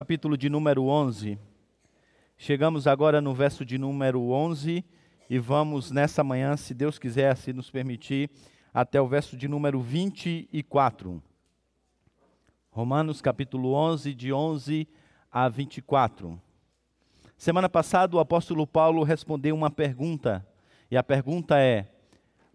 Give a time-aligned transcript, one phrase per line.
[0.00, 1.36] capítulo de número 11.
[2.36, 4.84] Chegamos agora no verso de número 11
[5.28, 8.30] e vamos nessa manhã, se Deus quiser, se nos permitir,
[8.72, 11.20] até o verso de número 24.
[12.70, 14.86] Romanos capítulo 11, de 11
[15.32, 16.40] a 24.
[17.36, 20.46] Semana passada o apóstolo Paulo respondeu uma pergunta,
[20.88, 21.92] e a pergunta é: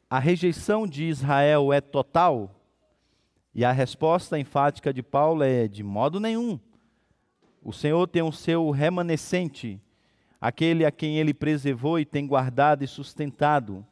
[0.10, 2.56] a rejeição de Israel é total?
[3.54, 6.58] E a resposta enfática de Paulo é: de modo nenhum.
[7.64, 9.80] O Senhor tem o seu remanescente,
[10.42, 13.86] aquele a quem ele preservou e tem guardado e sustentado.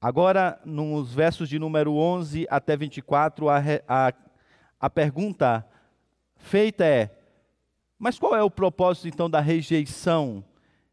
[0.00, 4.12] Agora, nos versos de número 11 até 24, a, a,
[4.80, 5.66] a pergunta
[6.36, 7.10] feita é:
[7.98, 10.42] mas qual é o propósito então da rejeição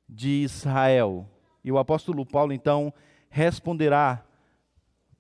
[0.10, 1.26] de Israel?
[1.64, 2.94] E o apóstolo Paulo então
[3.30, 4.22] responderá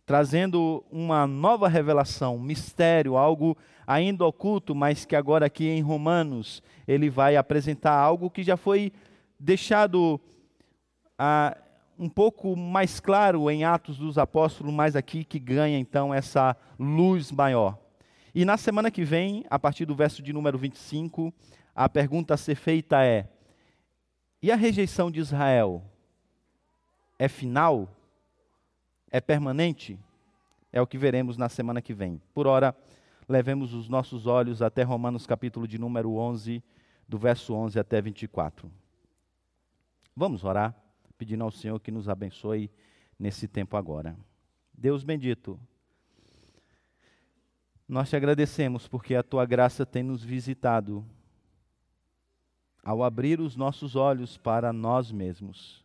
[0.06, 3.56] trazendo uma nova revelação, mistério, algo
[3.94, 8.92] ainda oculto, mas que agora aqui em Romanos ele vai apresentar algo que já foi
[9.40, 10.20] deixado
[11.18, 11.58] ah,
[11.98, 17.32] um pouco mais claro em Atos dos Apóstolos, mas aqui que ganha então essa luz
[17.32, 17.78] maior.
[18.34, 21.34] E na semana que vem, a partir do verso de número 25,
[21.76, 23.28] a pergunta a ser feita é:
[24.42, 25.84] e a rejeição de Israel
[27.20, 27.90] é final?
[29.12, 30.00] é permanente?
[30.72, 32.22] É o que veremos na semana que vem.
[32.34, 32.74] Por ora,
[33.32, 36.62] levemos os nossos olhos até Romanos capítulo de número 11,
[37.08, 38.70] do verso 11 até 24.
[40.16, 40.76] Vamos orar,
[41.18, 42.70] pedindo ao Senhor que nos abençoe
[43.18, 44.18] nesse tempo agora.
[44.74, 45.58] Deus bendito,
[47.88, 51.06] nós te agradecemos porque a tua graça tem nos visitado
[52.84, 55.82] ao abrir os nossos olhos para nós mesmos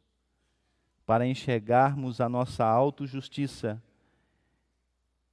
[1.06, 3.80] para enxergarmos a nossa autojustiça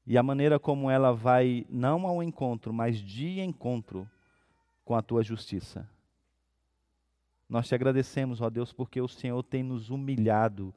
[0.05, 4.09] e a maneira como ela vai não ao encontro, mas de encontro
[4.83, 5.89] com a tua justiça.
[7.47, 10.73] Nós te agradecemos, ó Deus, porque o Senhor tem nos humilhado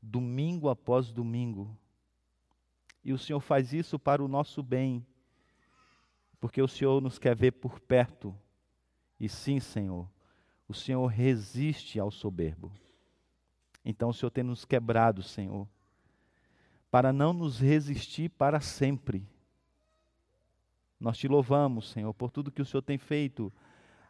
[0.00, 1.76] domingo após domingo.
[3.04, 5.04] E o Senhor faz isso para o nosso bem,
[6.38, 8.34] porque o Senhor nos quer ver por perto.
[9.18, 10.08] E sim, Senhor,
[10.68, 12.72] o Senhor resiste ao soberbo.
[13.84, 15.66] Então o Senhor tem nos quebrado, Senhor,
[16.90, 19.26] para não nos resistir para sempre.
[20.98, 23.52] Nós te louvamos, Senhor, por tudo que o Senhor tem feito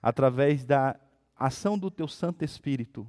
[0.03, 0.99] através da
[1.37, 3.07] ação do teu Santo Espírito.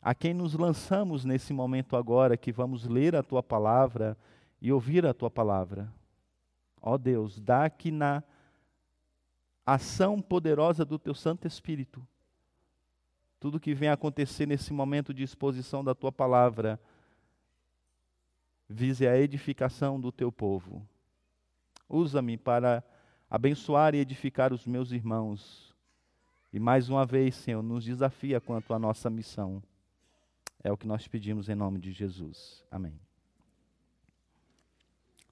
[0.00, 4.16] A quem nos lançamos nesse momento agora, que vamos ler a tua palavra
[4.60, 5.92] e ouvir a tua palavra.
[6.80, 8.22] Ó Deus, dá que na
[9.66, 12.06] ação poderosa do teu Santo Espírito,
[13.38, 16.80] tudo que vem acontecer nesse momento de exposição da tua palavra,
[18.68, 20.86] vise a edificação do teu povo.
[21.88, 22.84] Usa-me para
[23.30, 25.74] abençoar e edificar os meus irmãos.
[26.52, 29.62] E mais uma vez, Senhor, nos desafia quanto à nossa missão.
[30.62, 32.64] É o que nós pedimos em nome de Jesus.
[32.70, 32.98] Amém.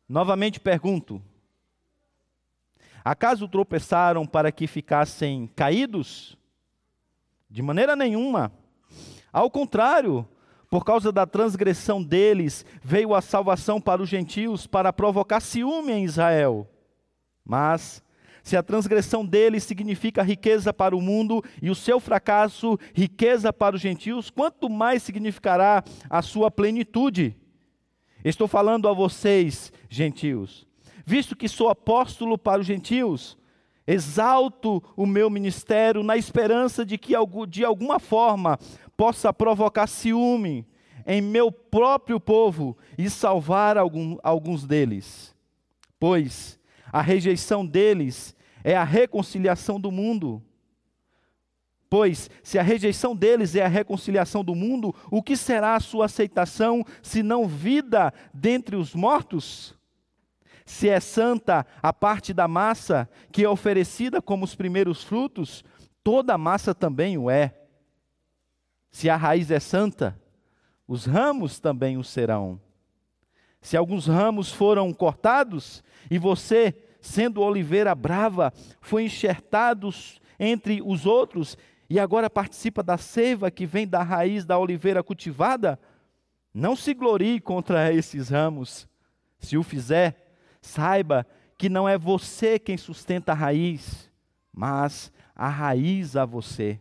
[0.08, 1.20] Novamente pergunto:
[3.04, 6.38] acaso tropeçaram para que ficassem caídos?
[7.48, 8.52] De maneira nenhuma.
[9.32, 10.26] Ao contrário,
[10.70, 16.04] por causa da transgressão deles, veio a salvação para os gentios para provocar ciúme em
[16.04, 16.68] Israel.
[17.44, 18.02] Mas,
[18.42, 23.76] se a transgressão deles significa riqueza para o mundo e o seu fracasso riqueza para
[23.76, 27.36] os gentios, quanto mais significará a sua plenitude?
[28.24, 30.66] Estou falando a vocês, gentios,
[31.04, 33.38] visto que sou apóstolo para os gentios,
[33.86, 37.14] Exalto o meu ministério na esperança de que
[37.48, 38.58] de alguma forma
[38.96, 40.66] possa provocar ciúme
[41.06, 45.34] em meu próprio povo e salvar algum, alguns deles.
[45.98, 46.58] Pois
[46.92, 48.34] a rejeição deles
[48.64, 50.42] é a reconciliação do mundo.
[51.88, 56.06] Pois, se a rejeição deles é a reconciliação do mundo, o que será a sua
[56.06, 59.74] aceitação, se não vida dentre os mortos?
[60.64, 65.64] Se é santa a parte da massa que é oferecida como os primeiros frutos,
[66.02, 67.54] toda a massa também o é.
[68.96, 70.18] Se a raiz é santa,
[70.88, 72.58] os ramos também o serão.
[73.60, 78.50] Se alguns ramos foram cortados e você, sendo oliveira brava,
[78.80, 79.90] foi enxertado
[80.40, 81.58] entre os outros
[81.90, 85.78] e agora participa da seiva que vem da raiz da oliveira cultivada,
[86.54, 88.88] não se glorie contra esses ramos.
[89.38, 91.26] Se o fizer, Saiba
[91.58, 94.10] que não é você quem sustenta a raiz,
[94.50, 96.80] mas a raiz a você.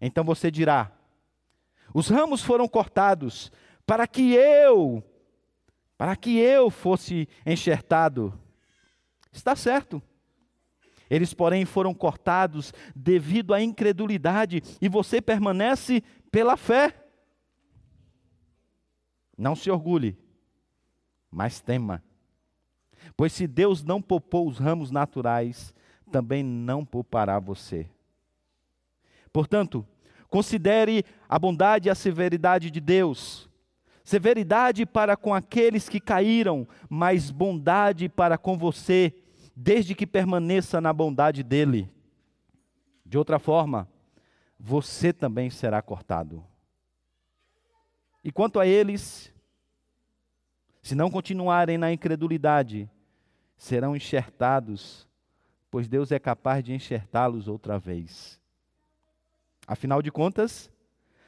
[0.00, 0.90] Então você dirá:
[1.92, 3.52] os ramos foram cortados
[3.86, 5.02] para que eu,
[5.98, 8.38] para que eu fosse enxertado.
[9.32, 10.02] Está certo.
[11.08, 16.94] Eles, porém, foram cortados devido à incredulidade, e você permanece pela fé.
[19.36, 20.16] Não se orgulhe,
[21.28, 22.02] mas tema.
[23.16, 25.74] Pois se Deus não poupou os ramos naturais,
[26.12, 27.88] também não poupará você.
[29.32, 29.86] Portanto,
[30.28, 33.48] considere a bondade e a severidade de Deus.
[34.02, 39.14] Severidade para com aqueles que caíram, mas bondade para com você,
[39.54, 41.88] desde que permaneça na bondade dele.
[43.04, 43.88] De outra forma,
[44.58, 46.44] você também será cortado.
[48.22, 49.32] E quanto a eles,
[50.82, 52.90] se não continuarem na incredulidade,
[53.56, 55.06] serão enxertados,
[55.70, 58.39] pois Deus é capaz de enxertá-los outra vez.
[59.70, 60.68] Afinal de contas,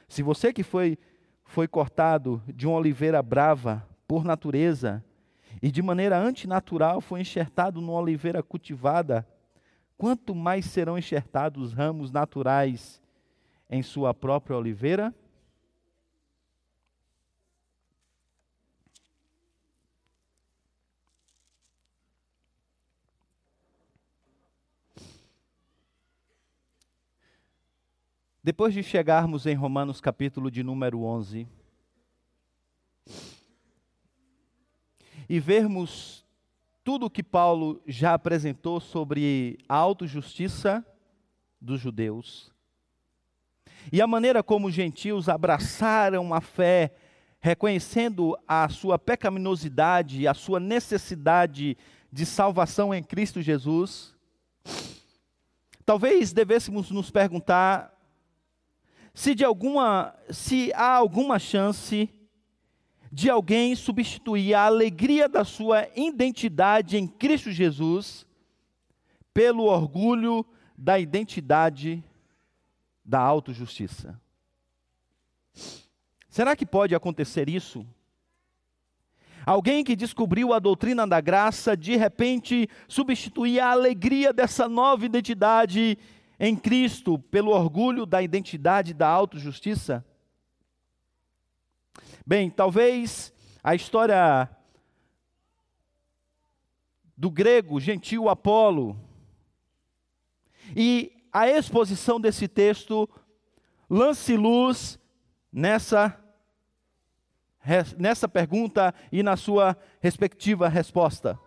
[0.05, 0.97] se você que foi,
[1.45, 5.01] foi cortado de uma oliveira brava por natureza
[5.61, 9.25] e de maneira antinatural foi enxertado numa oliveira cultivada,
[9.97, 13.01] quanto mais serão enxertados ramos naturais
[13.69, 15.15] em sua própria oliveira?
[28.45, 31.47] Depois de chegarmos em Romanos capítulo de número 11
[35.29, 36.25] e vermos
[36.83, 40.85] tudo o que Paulo já apresentou sobre a autojustiça
[41.61, 42.51] dos judeus
[43.93, 46.93] e a maneira como os gentios abraçaram a fé,
[47.39, 51.77] reconhecendo a sua pecaminosidade e a sua necessidade
[52.11, 54.13] de salvação em Cristo Jesus,
[55.85, 57.92] talvez devêssemos nos perguntar
[59.13, 62.09] se de alguma, se há alguma chance
[63.11, 68.25] de alguém substituir a alegria da sua identidade em Cristo Jesus
[69.31, 70.43] pelo orgulho
[70.75, 72.03] da identidade
[73.05, 74.19] da autojustiça.
[76.27, 77.85] Será que pode acontecer isso?
[79.45, 85.97] Alguém que descobriu a doutrina da graça, de repente substituir a alegria dessa nova identidade
[86.39, 90.05] em Cristo pelo orgulho da identidade da autojustiça?
[92.25, 93.33] Bem, talvez
[93.63, 94.49] a história
[97.15, 98.99] do grego gentil Apolo
[100.75, 103.09] e a exposição desse texto
[103.89, 104.99] lance luz
[105.51, 106.19] nessa
[107.97, 111.39] nessa pergunta e na sua respectiva resposta.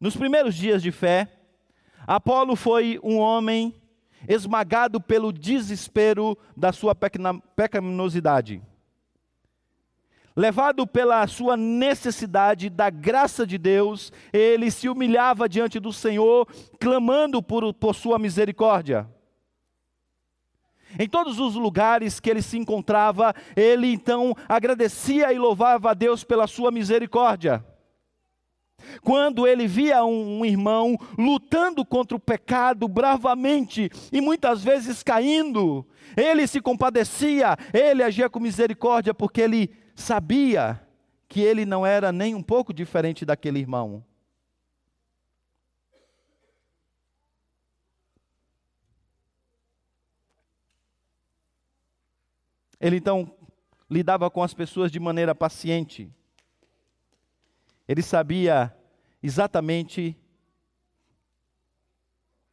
[0.00, 1.37] Nos primeiros dias de fé,
[2.08, 3.74] Apolo foi um homem
[4.26, 8.62] esmagado pelo desespero da sua pecaminosidade.
[10.34, 16.48] Levado pela sua necessidade da graça de Deus, ele se humilhava diante do Senhor,
[16.80, 19.06] clamando por, por sua misericórdia.
[20.98, 26.24] Em todos os lugares que ele se encontrava, ele então agradecia e louvava a Deus
[26.24, 27.62] pela sua misericórdia.
[29.02, 35.86] Quando ele via um, um, irmão lutando contra o pecado bravamente e muitas vezes caindo,
[36.16, 40.80] ele se compadecia, ele agia com misericórdia, porque ele sabia
[41.28, 44.04] que ele não era nem um pouco diferente daquele irmão.
[52.80, 53.34] Ele então
[53.90, 56.10] lidava com as pessoas de maneira paciente.
[57.86, 58.74] Ele sabia
[59.22, 60.16] exatamente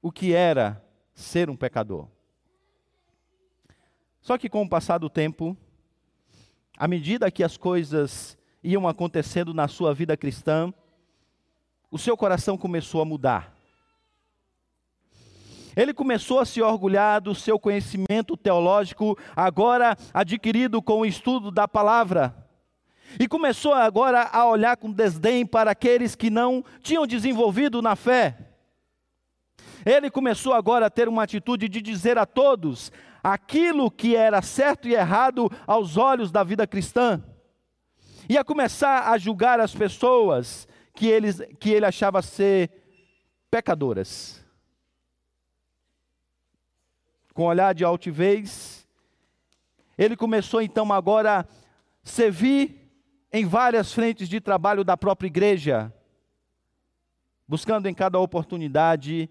[0.01, 2.07] o que era ser um pecador.
[4.21, 5.55] Só que com o passar do tempo,
[6.77, 10.73] à medida que as coisas iam acontecendo na sua vida cristã,
[11.91, 13.55] o seu coração começou a mudar.
[15.75, 21.67] Ele começou a se orgulhar do seu conhecimento teológico, agora adquirido com o estudo da
[21.67, 22.44] palavra.
[23.19, 28.37] E começou agora a olhar com desdém para aqueles que não tinham desenvolvido na fé.
[29.85, 32.91] Ele começou agora a ter uma atitude de dizer a todos
[33.23, 37.23] aquilo que era certo e errado aos olhos da vida cristã.
[38.27, 42.71] E a começar a julgar as pessoas que, eles, que ele achava ser
[43.51, 44.43] pecadoras.
[47.33, 48.87] Com olhar de altivez,
[49.97, 51.45] ele começou então agora a
[52.03, 52.84] servir
[53.37, 55.93] em várias frentes de trabalho da própria igreja,
[57.45, 59.29] buscando em cada oportunidade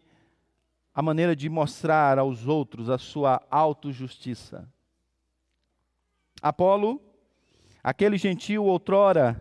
[0.95, 4.71] a maneira de mostrar aos outros a sua autojustiça.
[6.43, 7.01] Apolo,
[7.83, 9.41] aquele gentil outrora,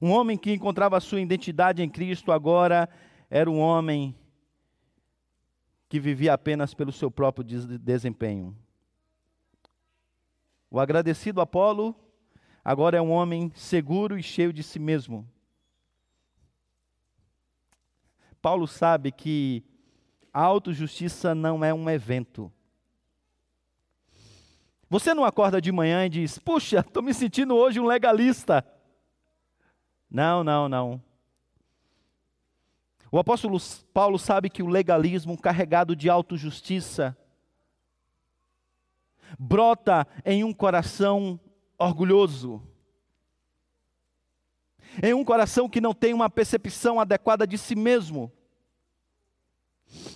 [0.00, 2.88] Um homem que encontrava sua identidade em Cristo agora
[3.28, 4.14] era um homem
[5.88, 8.56] que vivia apenas pelo seu próprio desempenho.
[10.70, 11.96] O agradecido Apolo
[12.68, 15.26] agora é um homem seguro e cheio de si mesmo.
[18.42, 19.64] Paulo sabe que
[20.30, 22.52] a autojustiça não é um evento.
[24.90, 28.62] Você não acorda de manhã e diz: Puxa, estou me sentindo hoje um legalista.
[30.10, 31.02] Não, não, não.
[33.10, 33.56] O apóstolo
[33.94, 37.16] Paulo sabe que o legalismo carregado de autojustiça
[39.38, 41.40] brota em um coração
[41.78, 42.62] orgulhoso,
[45.02, 48.32] em um coração que não tem uma percepção adequada de si mesmo,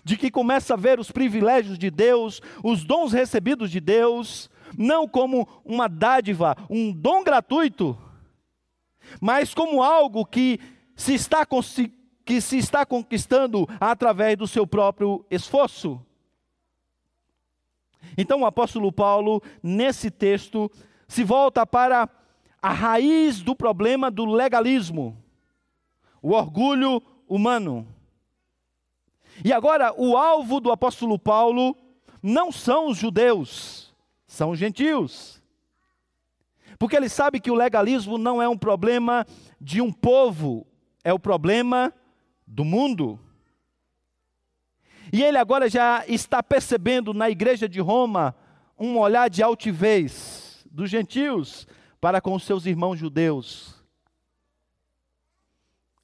[0.04, 5.06] de que começa a ver os privilégios de Deus, os dons recebidos de Deus, não
[5.06, 7.96] como uma dádiva, um dom gratuito,
[9.20, 10.58] mas como algo que
[10.96, 11.46] se está,
[12.24, 16.04] que se está conquistando através do seu próprio esforço.
[18.16, 20.70] Então o apóstolo Paulo, nesse texto,
[21.12, 22.08] se volta para
[22.62, 25.22] a raiz do problema do legalismo,
[26.22, 27.86] o orgulho humano.
[29.44, 31.76] E agora, o alvo do apóstolo Paulo
[32.22, 33.94] não são os judeus,
[34.26, 35.42] são os gentios.
[36.78, 39.26] Porque ele sabe que o legalismo não é um problema
[39.60, 40.66] de um povo,
[41.04, 41.92] é o problema
[42.46, 43.20] do mundo.
[45.12, 48.34] E ele agora já está percebendo na igreja de Roma
[48.78, 50.41] um olhar de altivez
[50.72, 51.66] dos gentios
[52.00, 53.74] para com os seus irmãos judeus.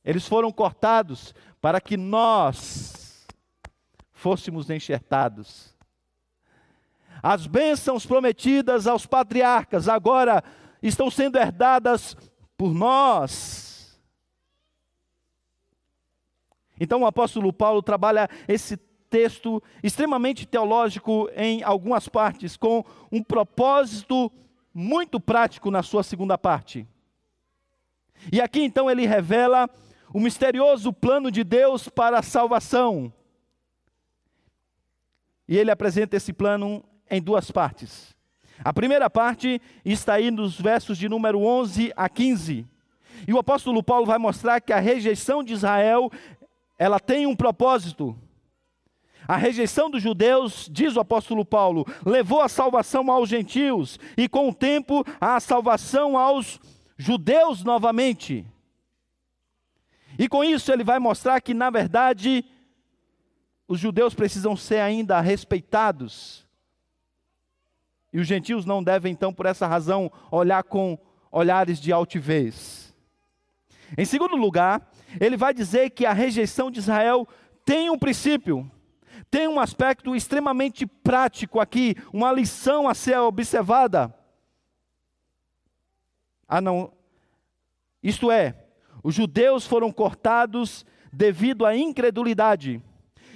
[0.04, 3.26] Eles foram cortados para que nós
[4.12, 5.74] fôssemos enxertados.
[7.22, 10.44] As bênçãos prometidas aos patriarcas agora
[10.82, 12.16] estão sendo herdadas
[12.56, 13.98] por nós.
[16.78, 24.30] Então o apóstolo Paulo trabalha esse texto extremamente teológico em algumas partes, com um propósito
[24.78, 26.86] muito prático na sua segunda parte.
[28.32, 29.68] E aqui então ele revela
[30.14, 33.12] o misterioso plano de Deus para a salvação.
[35.48, 38.14] E ele apresenta esse plano em duas partes.
[38.64, 42.64] A primeira parte está aí nos versos de número 11 a 15.
[43.26, 46.08] E o apóstolo Paulo vai mostrar que a rejeição de Israel,
[46.78, 48.16] ela tem um propósito.
[49.28, 54.48] A rejeição dos judeus, diz o apóstolo Paulo, levou a salvação aos gentios e com
[54.48, 56.58] o tempo a salvação aos
[56.96, 58.46] judeus novamente.
[60.18, 62.42] E com isso ele vai mostrar que na verdade
[63.68, 66.46] os judeus precisam ser ainda respeitados.
[68.10, 70.98] E os gentios não devem então por essa razão olhar com
[71.30, 72.94] olhares de altivez.
[73.96, 77.28] Em segundo lugar, ele vai dizer que a rejeição de Israel
[77.62, 78.70] tem um princípio
[79.30, 84.14] tem um aspecto extremamente prático aqui, uma lição a ser observada.
[86.46, 86.92] Ah, não.
[88.02, 88.54] Isto é,
[89.02, 92.82] os judeus foram cortados devido à incredulidade,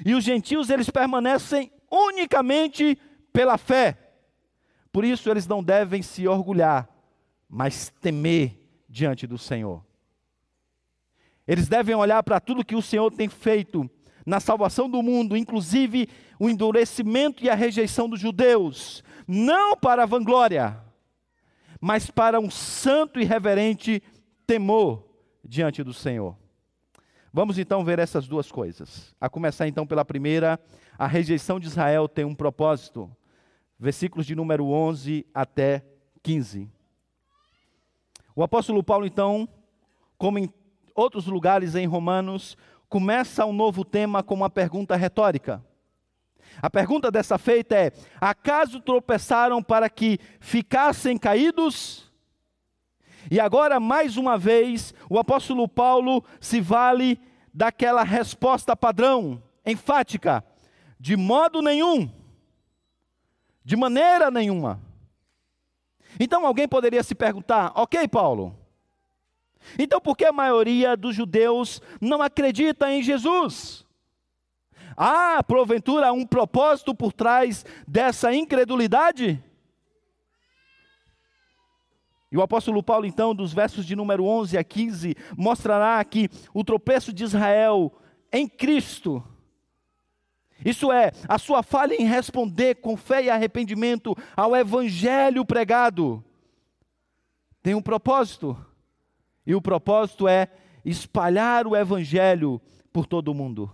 [0.04, 2.98] e os gentios eles permanecem unicamente
[3.32, 3.98] pela fé.
[4.92, 6.88] Por isso eles não devem se orgulhar,
[7.48, 8.58] mas temer
[8.88, 9.84] diante do Senhor.
[11.46, 13.90] Eles devem olhar para tudo que o Senhor tem feito
[14.24, 20.06] na salvação do mundo, inclusive o endurecimento e a rejeição dos judeus, não para a
[20.06, 20.78] vanglória,
[21.80, 24.02] mas para um santo e reverente
[24.46, 25.04] temor
[25.44, 26.36] diante do Senhor.
[27.32, 29.14] Vamos então ver essas duas coisas.
[29.20, 30.60] A começar então pela primeira,
[30.98, 33.10] a rejeição de Israel tem um propósito.
[33.78, 35.84] Versículos de número 11 até
[36.22, 36.68] 15.
[38.36, 39.48] O apóstolo Paulo então,
[40.16, 40.52] como em
[40.94, 42.56] outros lugares em Romanos,
[42.92, 45.64] começa um novo tema com uma pergunta retórica.
[46.60, 52.12] A pergunta dessa feita é: acaso tropeçaram para que ficassem caídos?
[53.30, 57.18] E agora, mais uma vez, o apóstolo Paulo se vale
[57.54, 60.44] daquela resposta padrão, enfática:
[61.00, 62.10] de modo nenhum,
[63.64, 64.78] de maneira nenhuma.
[66.20, 68.54] Então alguém poderia se perguntar: ok, Paulo,
[69.78, 73.86] então, por que a maioria dos judeus não acredita em Jesus?
[74.96, 79.42] Há, porventura, um propósito por trás dessa incredulidade?
[82.30, 86.64] E o apóstolo Paulo, então, dos versos de número 11 a 15, mostrará que o
[86.64, 87.92] tropeço de Israel
[88.32, 89.22] em Cristo,
[90.64, 96.24] isso é, a sua falha em responder com fé e arrependimento ao evangelho pregado,
[97.62, 98.56] tem um propósito
[99.46, 100.48] E o propósito é
[100.84, 102.60] espalhar o evangelho
[102.92, 103.70] por todo o mundo.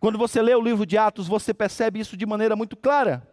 [0.00, 3.26] Quando você lê o livro de Atos, você percebe isso de maneira muito clara.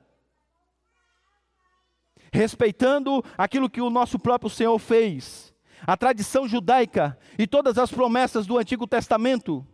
[2.31, 5.53] Respeitando aquilo que o nosso próprio Senhor fez,
[5.85, 9.65] a tradição judaica e todas as promessas do Antigo Testamento,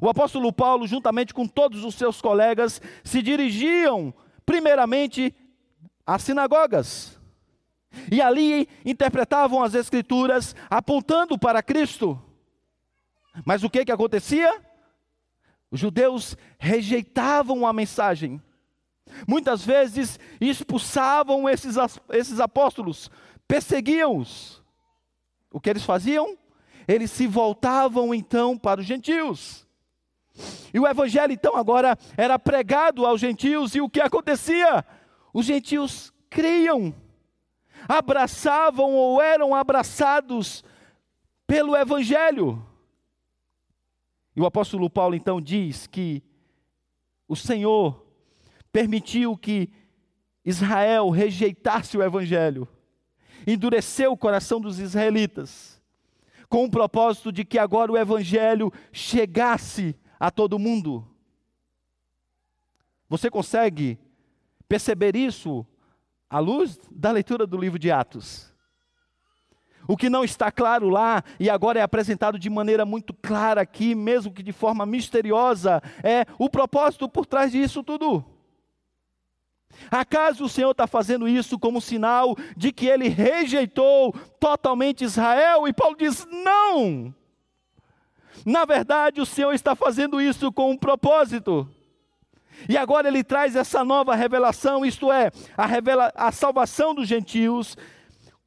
[0.00, 4.12] o apóstolo Paulo, juntamente com todos os seus colegas, se dirigiam,
[4.44, 5.34] primeiramente,
[6.06, 7.18] às sinagogas.
[8.10, 12.20] E ali interpretavam as Escrituras apontando para Cristo.
[13.44, 14.62] Mas o que, que acontecia?
[15.70, 18.40] Os judeus rejeitavam a mensagem.
[19.26, 21.76] Muitas vezes expulsavam esses,
[22.10, 23.10] esses apóstolos,
[23.46, 24.62] perseguiam-os.
[25.50, 26.36] O que eles faziam?
[26.86, 29.66] Eles se voltavam então para os gentios.
[30.72, 34.84] E o evangelho então agora era pregado aos gentios, e o que acontecia?
[35.32, 36.94] Os gentios criam,
[37.88, 40.64] abraçavam ou eram abraçados
[41.46, 42.64] pelo evangelho.
[44.34, 46.22] E o apóstolo Paulo então diz que
[47.28, 48.04] o Senhor
[48.72, 49.70] permitiu que
[50.44, 52.68] Israel rejeitasse o evangelho,
[53.46, 55.80] endureceu o coração dos israelitas,
[56.48, 61.06] com o propósito de que agora o evangelho chegasse a todo mundo.
[63.08, 63.98] Você consegue
[64.68, 65.66] perceber isso
[66.34, 68.52] à luz da leitura do livro de Atos?
[69.86, 73.94] O que não está claro lá e agora é apresentado de maneira muito clara aqui,
[73.94, 78.24] mesmo que de forma misteriosa, é o propósito por trás disso tudo.
[79.88, 85.68] Acaso o Senhor está fazendo isso como sinal de que ele rejeitou totalmente Israel?
[85.68, 87.14] E Paulo diz: não!
[88.44, 91.68] Na verdade, o Senhor está fazendo isso com um propósito.
[92.68, 97.76] E agora ele traz essa nova revelação, isto é, a, revela a salvação dos gentios,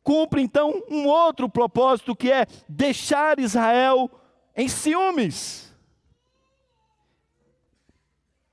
[0.03, 4.09] cumpre então um outro propósito que é deixar Israel
[4.55, 5.75] em ciúmes.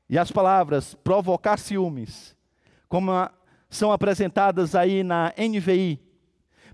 [0.08, 2.36] E as palavras provocar ciúmes,
[2.88, 3.10] como
[3.70, 6.00] são apresentadas aí na NVI,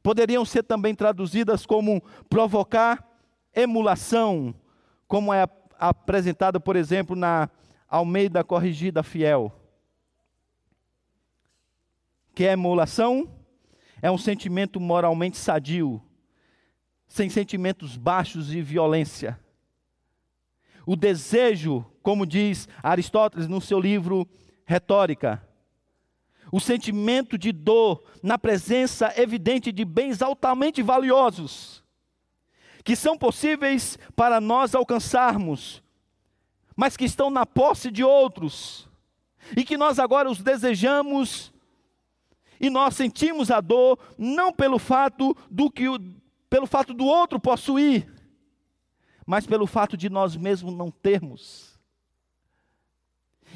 [0.02, 3.06] poderiam ser também traduzidas como provocar
[3.54, 4.54] emulação,
[5.06, 5.46] como é
[5.78, 7.48] apresentada, por exemplo, na
[7.90, 9.52] Almeida Corrigida Fiel.
[12.34, 13.40] Que é emulação?
[14.02, 16.02] é um sentimento moralmente sadio,
[17.06, 19.38] sem sentimentos baixos e violência.
[20.86, 24.26] O desejo, como diz Aristóteles no seu livro
[24.64, 25.46] Retórica,
[26.50, 31.84] o sentimento de dor na presença evidente de bens altamente valiosos,
[32.82, 35.82] que são possíveis para nós alcançarmos,
[36.80, 38.88] mas que estão na posse de outros,
[39.54, 41.52] e que nós agora os desejamos
[42.58, 45.84] e nós sentimos a dor não pelo fato do que
[46.48, 48.10] pelo fato do outro possuir,
[49.26, 51.78] mas pelo fato de nós mesmos não termos.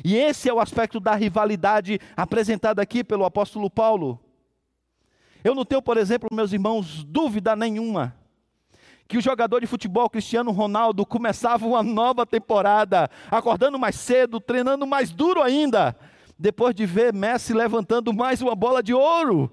[0.05, 4.21] E esse é o aspecto da rivalidade apresentada aqui pelo apóstolo Paulo.
[5.43, 8.15] Eu não tenho, por exemplo, meus irmãos, dúvida nenhuma
[9.07, 14.87] que o jogador de futebol Cristiano Ronaldo começava uma nova temporada, acordando mais cedo, treinando
[14.87, 15.97] mais duro ainda,
[16.39, 19.51] depois de ver Messi levantando mais uma bola de ouro.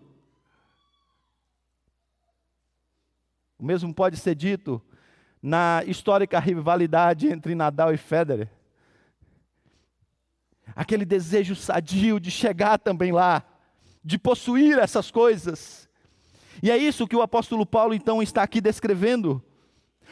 [3.60, 4.82] O mesmo pode ser dito
[5.42, 8.50] na histórica rivalidade entre Nadal e Federer.
[10.76, 13.44] Aquele desejo sadio de chegar também lá,
[14.04, 15.90] de possuir essas coisas.
[16.62, 19.44] E é isso que o apóstolo Paulo então está aqui descrevendo.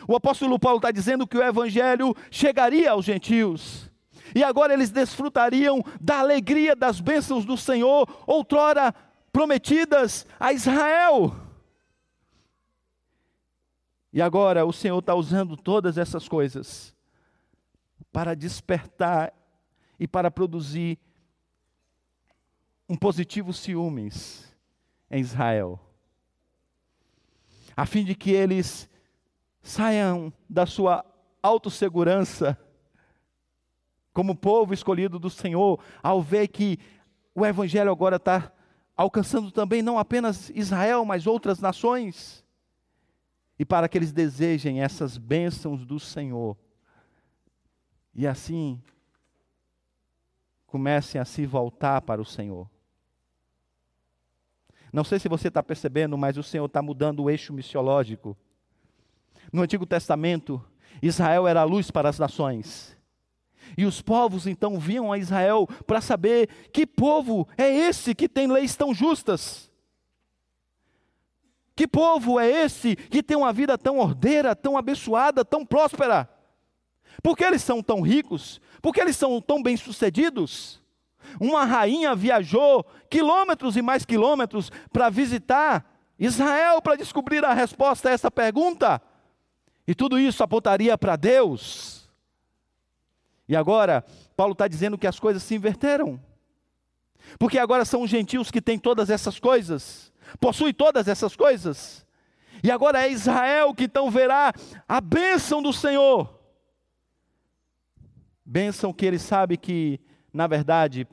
[0.07, 3.89] O apóstolo Paulo está dizendo que o evangelho chegaria aos gentios
[4.33, 8.93] e agora eles desfrutariam da alegria das bênçãos do Senhor, outrora
[9.31, 11.35] prometidas a Israel.
[14.11, 16.95] E agora o Senhor está usando todas essas coisas
[18.11, 19.33] para despertar
[19.99, 20.97] e para produzir
[22.87, 24.51] um positivo ciúmes
[25.11, 25.79] em Israel,
[27.79, 28.89] a fim de que eles
[29.61, 31.05] saiam da sua
[31.41, 32.59] autossegurança
[34.11, 36.77] como povo escolhido do Senhor, ao ver que
[37.33, 38.51] o Evangelho agora está
[38.97, 42.45] alcançando também não apenas Israel, mas outras nações,
[43.57, 46.57] e para que eles desejem essas bênçãos do Senhor,
[48.13, 48.83] e assim
[50.67, 52.69] comecem a se voltar para o Senhor.
[54.91, 58.35] Não sei se você está percebendo, mas o Senhor está mudando o eixo missiológico.
[59.51, 60.63] No Antigo Testamento,
[61.01, 62.97] Israel era a luz para as nações.
[63.77, 68.47] E os povos então vinham a Israel para saber que povo é esse que tem
[68.47, 69.69] leis tão justas.
[71.75, 76.29] Que povo é esse que tem uma vida tão ordeira, tão abençoada, tão próspera?
[77.21, 78.59] Por que eles são tão ricos?
[78.81, 80.78] Por que eles são tão bem-sucedidos?
[81.39, 85.85] Uma rainha viajou quilômetros e mais quilômetros para visitar
[86.19, 89.01] Israel para descobrir a resposta a essa pergunta.
[89.87, 92.09] E tudo isso apontaria para Deus.
[93.47, 96.19] E agora, Paulo está dizendo que as coisas se inverteram.
[97.39, 102.05] Porque agora são os gentios que têm todas essas coisas, possuem todas essas coisas.
[102.63, 104.53] E agora é Israel que então verá
[104.87, 106.37] a bênção do Senhor.
[108.45, 109.99] Bênção que ele sabe que,
[110.33, 111.07] na verdade,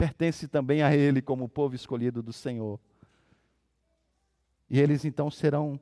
[0.00, 2.80] pertence também a ele como povo escolhido do Senhor.
[4.70, 5.78] E eles então serão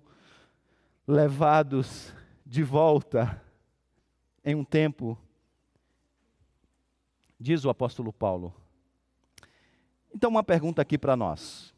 [1.07, 2.13] levados
[2.45, 3.41] de volta
[4.45, 5.17] em um tempo,
[7.39, 8.53] diz o apóstolo Paulo.
[10.13, 11.73] Então, uma pergunta aqui para nós.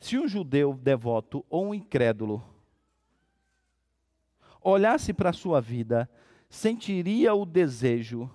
[0.00, 2.42] Se um judeu devoto ou um incrédulo
[4.62, 6.08] olhasse para a sua vida,
[6.48, 8.30] sentiria o desejo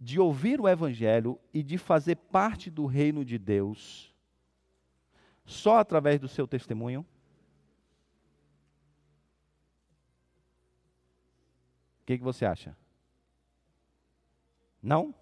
[0.00, 4.14] de ouvir o Evangelho e de fazer parte do reino de Deus
[5.44, 7.00] só através do seu testemunho?
[12.02, 12.74] O que, que você acha?
[14.82, 15.14] Não?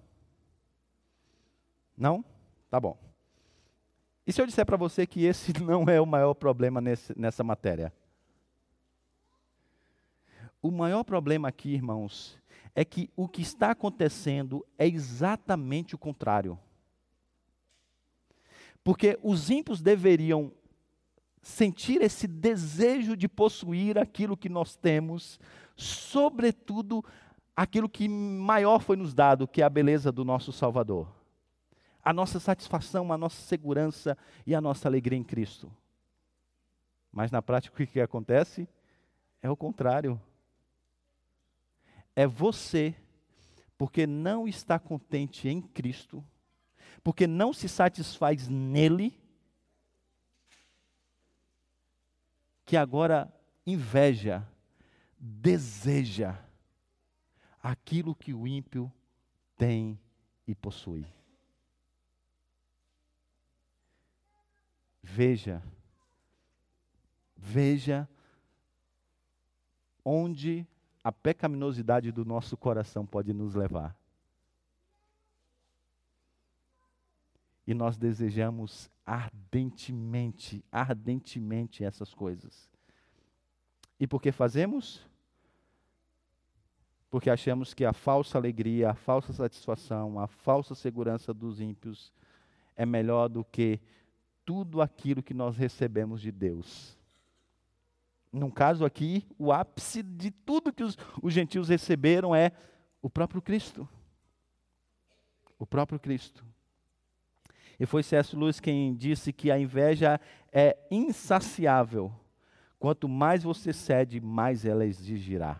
[1.97, 2.25] Não?
[2.71, 2.97] Tá bom.
[4.25, 7.43] E se eu disser para você que esse não é o maior problema nesse, nessa
[7.43, 7.93] matéria?
[10.63, 12.39] O maior problema aqui, irmãos,
[12.75, 16.59] é que o que está acontecendo é exatamente o contrário.
[18.83, 20.53] Porque os ímpios deveriam
[21.43, 25.39] sentir esse desejo de possuir aquilo que nós temos,
[25.77, 27.05] sobretudo
[27.57, 31.09] aquilo que maior foi nos dado, que é a beleza do nosso Salvador.
[32.03, 35.71] A nossa satisfação, a nossa segurança e a nossa alegria em Cristo.
[37.13, 38.69] Mas na prática o que acontece?
[39.43, 40.21] É o contrário
[42.19, 42.97] é você,
[43.77, 46.27] porque não está contente em Cristo,
[47.01, 49.17] porque não se satisfaz nele,
[52.65, 53.33] que agora
[53.65, 54.45] inveja,
[55.17, 56.37] deseja
[57.63, 58.93] aquilo que o ímpio
[59.57, 59.97] tem
[60.45, 61.07] e possui.
[65.01, 65.63] Veja,
[67.37, 68.09] veja
[70.05, 70.67] onde
[71.09, 73.97] a pecaminosidade do nosso coração pode nos levar.
[77.67, 82.69] E nós desejamos ardentemente, ardentemente essas coisas.
[83.99, 85.03] E por que fazemos?
[87.09, 92.13] Porque achamos que a falsa alegria, a falsa satisfação, a falsa segurança dos ímpios
[92.77, 93.81] é melhor do que
[94.45, 96.98] tudo aquilo que nós recebemos de Deus
[98.33, 102.53] num caso aqui, o ápice de tudo que os, os gentios receberam é
[103.01, 103.89] o próprio Cristo.
[105.59, 106.45] O próprio Cristo.
[107.81, 108.37] E foi C.S.
[108.37, 110.21] Lewis quem disse que a inveja
[110.53, 112.13] é insaciável.
[112.79, 115.59] Quanto mais você cede, mais ela exigirá.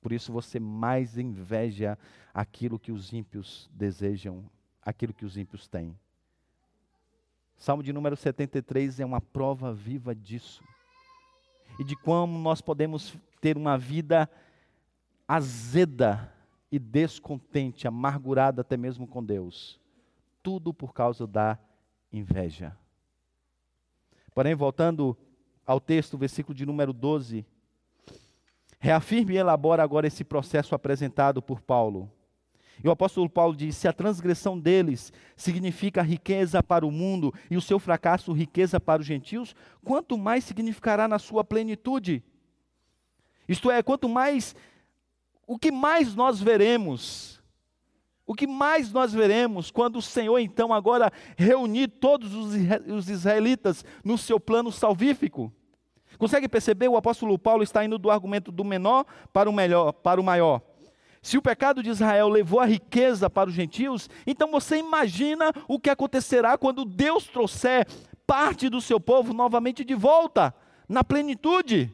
[0.00, 1.98] Por isso você mais inveja
[2.32, 4.48] aquilo que os ímpios desejam,
[4.80, 5.98] aquilo que os ímpios têm.
[7.56, 10.62] Salmo de número 73 é uma prova viva disso
[11.78, 14.28] e de como nós podemos ter uma vida
[15.26, 16.32] azeda
[16.70, 19.80] e descontente, amargurada até mesmo com Deus.
[20.42, 21.58] Tudo por causa da
[22.12, 22.76] inveja.
[24.34, 25.16] Porém, voltando
[25.66, 27.44] ao texto, versículo de número 12,
[28.78, 32.10] reafirma e elabora agora esse processo apresentado por Paulo.
[32.82, 37.56] E o apóstolo Paulo diz: se a transgressão deles significa riqueza para o mundo e
[37.56, 42.22] o seu fracasso riqueza para os gentios, quanto mais significará na sua plenitude?
[43.48, 44.54] Isto é, quanto mais,
[45.46, 47.40] o que mais nós veremos,
[48.26, 54.18] o que mais nós veremos quando o Senhor então agora reunir todos os israelitas no
[54.18, 55.52] seu plano salvífico?
[56.18, 56.88] Consegue perceber?
[56.88, 60.62] O apóstolo Paulo está indo do argumento do menor para o melhor, para o maior.
[61.26, 65.76] Se o pecado de Israel levou a riqueza para os gentios, então você imagina o
[65.76, 67.84] que acontecerá quando Deus trouxer
[68.24, 70.54] parte do seu povo novamente de volta,
[70.88, 71.92] na plenitude.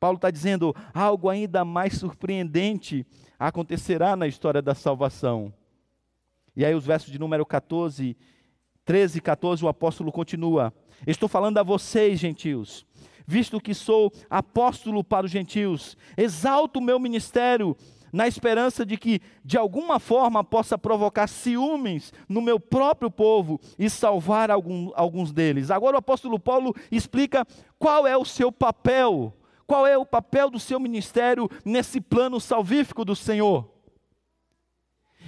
[0.00, 3.06] Paulo está dizendo algo ainda mais surpreendente
[3.38, 5.52] acontecerá na história da salvação.
[6.56, 8.16] E aí, os versos de número 14,
[8.86, 10.72] 13 e 14, o apóstolo continua:
[11.06, 12.86] Estou falando a vocês, gentios
[13.26, 17.76] visto que sou apóstolo para os gentios, exalto o meu ministério,
[18.12, 23.88] na esperança de que, de alguma forma, possa provocar ciúmes no meu próprio povo e
[23.88, 25.70] salvar algum, alguns deles.
[25.70, 27.46] Agora, o apóstolo Paulo explica
[27.78, 29.32] qual é o seu papel,
[29.66, 33.72] qual é o papel do seu ministério nesse plano salvífico do Senhor.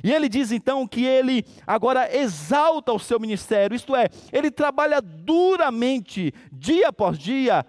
[0.02, 5.00] E ele diz então que ele agora exalta o seu ministério, isto é, ele trabalha
[5.00, 7.64] duramente, dia após dia,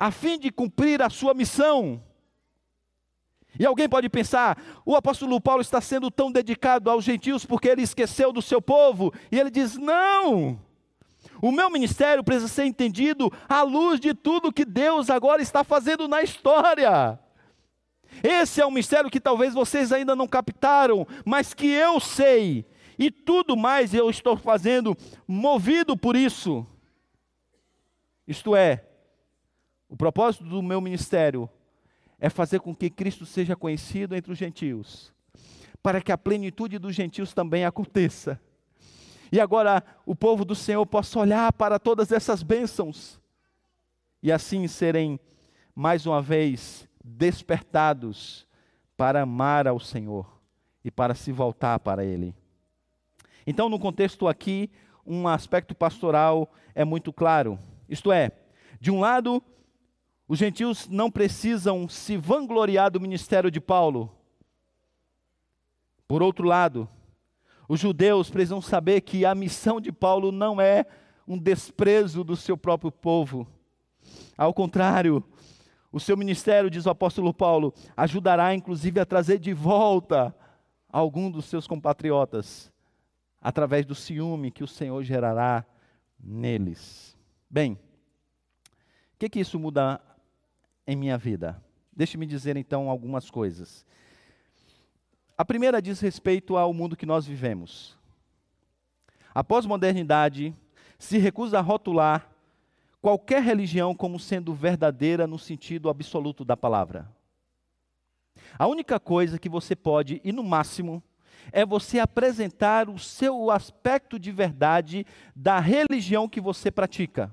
[0.00, 2.02] a fim de cumprir a sua missão.
[3.58, 7.82] E alguém pode pensar, o apóstolo Paulo está sendo tão dedicado aos gentios porque ele
[7.82, 9.12] esqueceu do seu povo.
[9.30, 10.58] E ele diz: não.
[11.42, 16.08] O meu ministério precisa ser entendido à luz de tudo que Deus agora está fazendo
[16.08, 17.18] na história.
[18.22, 22.66] Esse é um mistério que talvez vocês ainda não captaram, mas que eu sei,
[22.98, 24.96] e tudo mais eu estou fazendo
[25.28, 26.66] movido por isso.
[28.26, 28.89] Isto é,
[29.90, 31.50] o propósito do meu ministério
[32.20, 35.12] é fazer com que Cristo seja conhecido entre os gentios,
[35.82, 38.40] para que a plenitude dos gentios também aconteça.
[39.32, 43.20] E agora o povo do Senhor possa olhar para todas essas bênçãos
[44.22, 45.18] e assim serem,
[45.74, 48.46] mais uma vez, despertados
[48.96, 50.40] para amar ao Senhor
[50.84, 52.32] e para se voltar para Ele.
[53.44, 54.70] Então, no contexto aqui,
[55.04, 57.58] um aspecto pastoral é muito claro.
[57.88, 58.30] Isto é,
[58.80, 59.42] de um lado,
[60.30, 64.14] os gentios não precisam se vangloriar do ministério de Paulo.
[66.06, 66.88] Por outro lado,
[67.68, 70.86] os judeus precisam saber que a missão de Paulo não é
[71.26, 73.44] um desprezo do seu próprio povo.
[74.38, 75.24] Ao contrário,
[75.90, 80.32] o seu ministério, diz o apóstolo Paulo, ajudará inclusive a trazer de volta
[80.88, 82.72] algum dos seus compatriotas,
[83.40, 85.66] através do ciúme que o Senhor gerará
[86.22, 87.18] neles.
[87.50, 90.00] Bem, o que, que isso muda
[90.90, 91.62] em minha vida?
[91.92, 93.86] Deixe-me dizer então algumas coisas.
[95.38, 97.96] A primeira diz respeito ao mundo que nós vivemos.
[99.32, 100.52] A pós-modernidade
[100.98, 102.28] se recusa a rotular
[103.00, 107.08] qualquer religião como sendo verdadeira no sentido absoluto da palavra.
[108.58, 111.00] A única coisa que você pode, e no máximo,
[111.52, 117.32] é você apresentar o seu aspecto de verdade da religião que você pratica.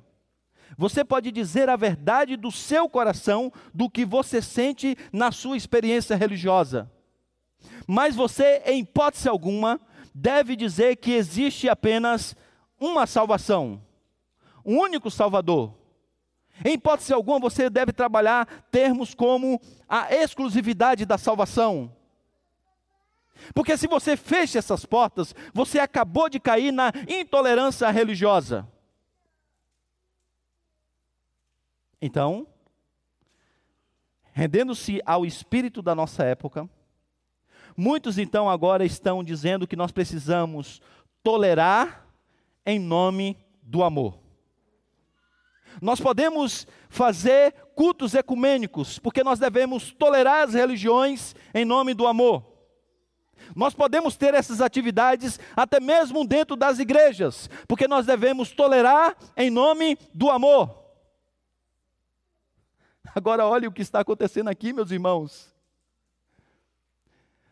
[0.77, 6.15] Você pode dizer a verdade do seu coração, do que você sente na sua experiência
[6.15, 6.91] religiosa.
[7.85, 9.79] Mas você, em hipótese alguma,
[10.13, 12.35] deve dizer que existe apenas
[12.79, 13.81] uma salvação,
[14.65, 15.73] um único Salvador.
[16.65, 21.91] Em hipótese alguma, você deve trabalhar termos como a exclusividade da salvação.
[23.53, 28.67] Porque se você fecha essas portas, você acabou de cair na intolerância religiosa.
[32.01, 32.47] Então,
[34.31, 36.69] rendendo-se ao espírito da nossa época,
[37.75, 40.81] muitos então agora estão dizendo que nós precisamos
[41.23, 42.05] tolerar
[42.65, 44.19] em nome do amor.
[45.81, 52.57] Nós podemos fazer cultos ecumênicos, porque nós devemos tolerar as religiões em nome do amor.
[53.55, 59.49] Nós podemos ter essas atividades até mesmo dentro das igrejas, porque nós devemos tolerar em
[59.49, 60.86] nome do amor.
[63.15, 65.53] Agora olhe o que está acontecendo aqui, meus irmãos.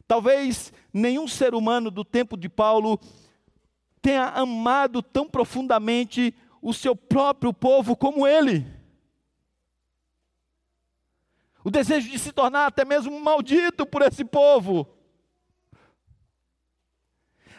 [0.08, 3.00] Talvez nenhum ser humano do tempo de Paulo
[4.02, 8.66] tenha amado tão profundamente o seu próprio povo como ele.
[11.64, 14.88] O desejo de se tornar até mesmo maldito por esse povo.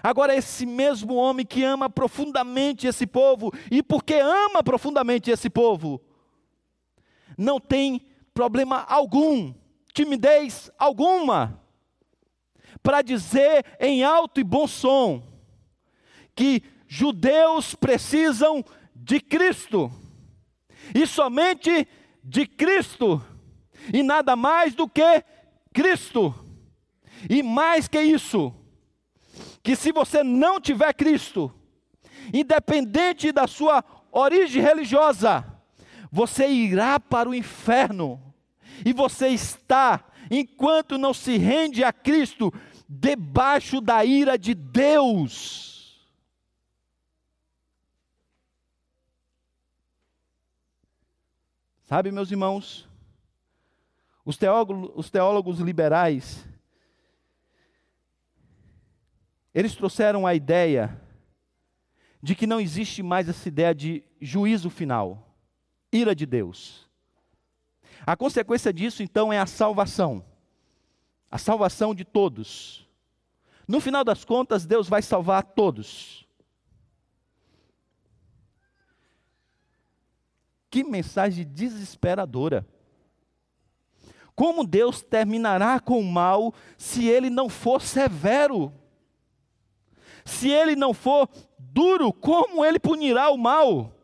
[0.01, 6.01] Agora, esse mesmo homem que ama profundamente esse povo, e porque ama profundamente esse povo,
[7.37, 9.55] não tem problema algum,
[9.93, 11.63] timidez alguma,
[12.83, 15.23] para dizer em alto e bom som
[16.35, 19.91] que judeus precisam de Cristo,
[20.95, 21.89] e somente
[22.23, 23.25] de Cristo,
[23.93, 25.25] e nada mais do que
[25.73, 26.35] Cristo,
[27.29, 28.55] e mais que isso,
[29.63, 31.53] que se você não tiver Cristo,
[32.33, 35.56] independente da sua origem religiosa,
[36.17, 38.19] você irá para o inferno.
[38.87, 42.51] E você está, enquanto não se rende a Cristo,
[42.89, 46.09] debaixo da ira de Deus.
[51.83, 52.89] Sabe, meus irmãos,
[54.25, 56.49] os teólogos, os teólogos liberais,
[59.55, 60.99] eles trouxeram a ideia
[62.23, 65.26] de que não existe mais essa ideia de juízo final
[65.93, 66.87] ira de Deus.
[68.07, 70.25] A consequência disso, então, é a salvação.
[71.31, 72.89] a salvação de todos.
[73.67, 76.27] No final das contas, Deus vai salvar todos.
[80.71, 82.67] Que mensagem desesperadora.
[84.35, 88.73] Como Deus terminará com o mal se ele não for severo?
[90.25, 93.96] Se ele não for duro, como ele punirá o mal?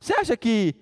[0.00, 0.74] Você acha que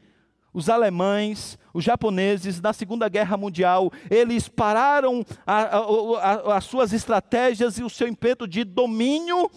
[0.52, 6.92] os alemães, os japoneses, na Segunda Guerra Mundial, eles pararam a, a, a, as suas
[6.92, 9.50] estratégias e o seu impeto de domínio,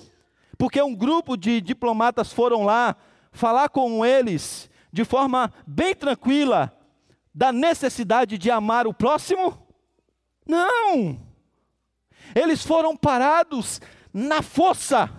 [0.57, 2.95] porque um grupo de diplomatas foram lá
[3.31, 6.75] falar com eles de forma bem tranquila
[7.33, 9.65] da necessidade de amar o próximo?
[10.45, 11.19] Não!
[12.35, 13.79] Eles foram parados
[14.13, 15.09] na força.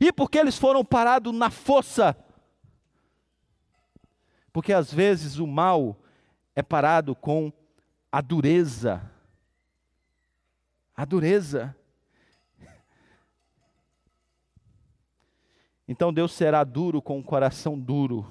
[0.00, 2.16] E porque eles foram parados na força,
[4.52, 5.96] porque às vezes o mal
[6.54, 7.52] é parado com
[8.10, 9.10] a dureza.
[10.94, 11.74] A dureza.
[15.88, 18.26] Então Deus será duro com o coração duro.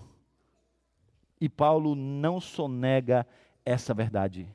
[1.40, 3.26] E Paulo não sonega
[3.66, 4.48] essa verdade.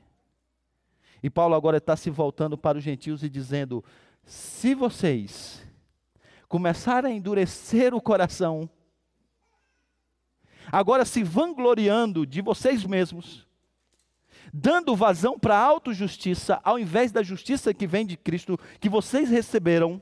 [1.21, 3.83] E Paulo agora está se voltando para os gentios e dizendo:
[4.23, 5.65] se vocês
[6.47, 8.69] começarem a endurecer o coração,
[10.71, 13.47] agora se vangloriando de vocês mesmos,
[14.53, 19.29] dando vazão para a autojustiça, ao invés da justiça que vem de Cristo, que vocês
[19.29, 20.01] receberam,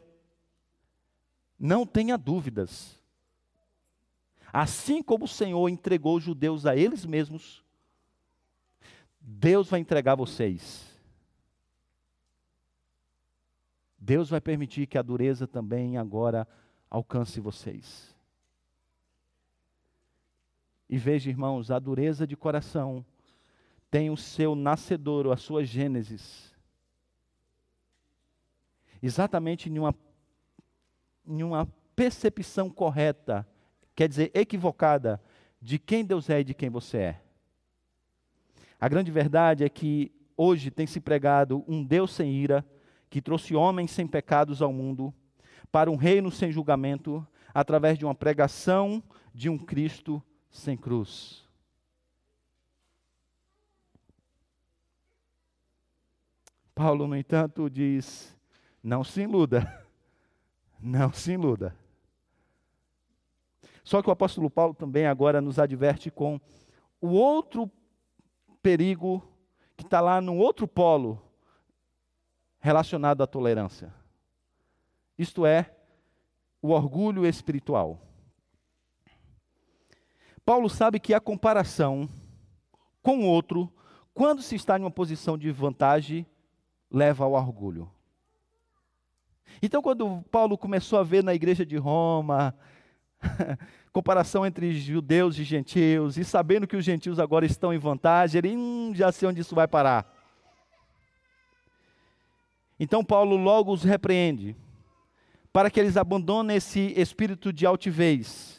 [1.59, 3.01] não tenha dúvidas.
[4.51, 7.63] Assim como o Senhor entregou os judeus a eles mesmos,
[9.19, 10.85] Deus vai entregar vocês.
[13.97, 16.47] Deus vai permitir que a dureza também agora
[16.89, 18.14] alcance vocês.
[20.89, 23.03] E veja, irmãos, a dureza de coração
[23.89, 26.53] tem o seu nascedouro, a sua gênesis.
[29.01, 29.95] Exatamente em uma,
[31.27, 33.47] em uma percepção correta,
[33.95, 35.21] quer dizer, equivocada,
[35.61, 37.21] de quem Deus é e de quem você é.
[38.79, 42.65] A grande verdade é que hoje tem se pregado um Deus sem ira,
[43.09, 45.13] que trouxe homens sem pecados ao mundo,
[45.71, 49.01] para um reino sem julgamento, através de uma pregação
[49.33, 50.21] de um Cristo
[50.55, 51.43] sem cruz.
[56.73, 58.35] Paulo, no entanto, diz:
[58.81, 59.85] não se iluda,
[60.79, 61.75] não se iluda.
[63.83, 66.39] Só que o apóstolo Paulo também agora nos adverte com
[67.01, 67.69] o outro
[68.63, 69.21] perigo
[69.77, 71.21] que está lá no outro polo
[72.59, 73.93] relacionado à tolerância.
[75.17, 75.75] Isto é,
[76.61, 78.01] o orgulho espiritual.
[80.45, 82.07] Paulo sabe que a comparação
[83.01, 83.71] com o outro,
[84.13, 86.25] quando se está em uma posição de vantagem,
[86.89, 87.89] leva ao orgulho.
[89.61, 92.55] Então, quando Paulo começou a ver na igreja de Roma,
[93.91, 98.55] comparação entre judeus e gentios, e sabendo que os gentios agora estão em vantagem, ele
[98.55, 100.13] hum, já sei onde isso vai parar.
[102.79, 104.55] Então, Paulo logo os repreende,
[105.51, 108.54] para que eles abandonem esse espírito de altivez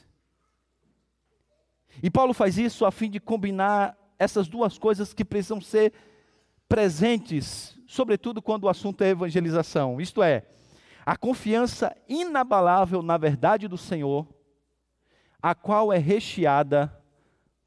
[2.02, 5.92] e Paulo faz isso a fim de combinar essas duas coisas que precisam ser
[6.68, 10.00] presentes, sobretudo quando o assunto é evangelização.
[10.00, 10.46] Isto é,
[11.04, 14.26] a confiança inabalável na verdade do Senhor,
[15.40, 16.92] a qual é recheada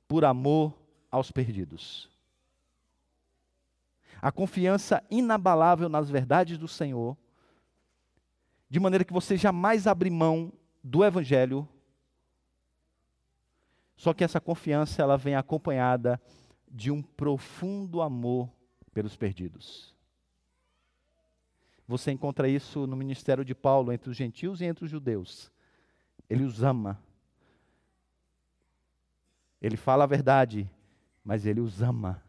[0.08, 0.74] por amor
[1.10, 2.10] aos perdidos.
[4.22, 7.16] A confiança inabalável nas verdades do Senhor,
[8.70, 10.52] de maneira que você jamais abre mão
[10.84, 11.68] do Evangelho
[14.00, 16.22] só que essa confiança ela vem acompanhada
[16.72, 18.50] de um profundo amor
[18.94, 19.94] pelos perdidos.
[21.86, 25.52] Você encontra isso no ministério de Paulo entre os gentios e entre os judeus.
[26.30, 26.98] Ele os ama.
[29.62, 30.72] Ele fala a verdade,
[31.22, 32.24] mas ele os ama.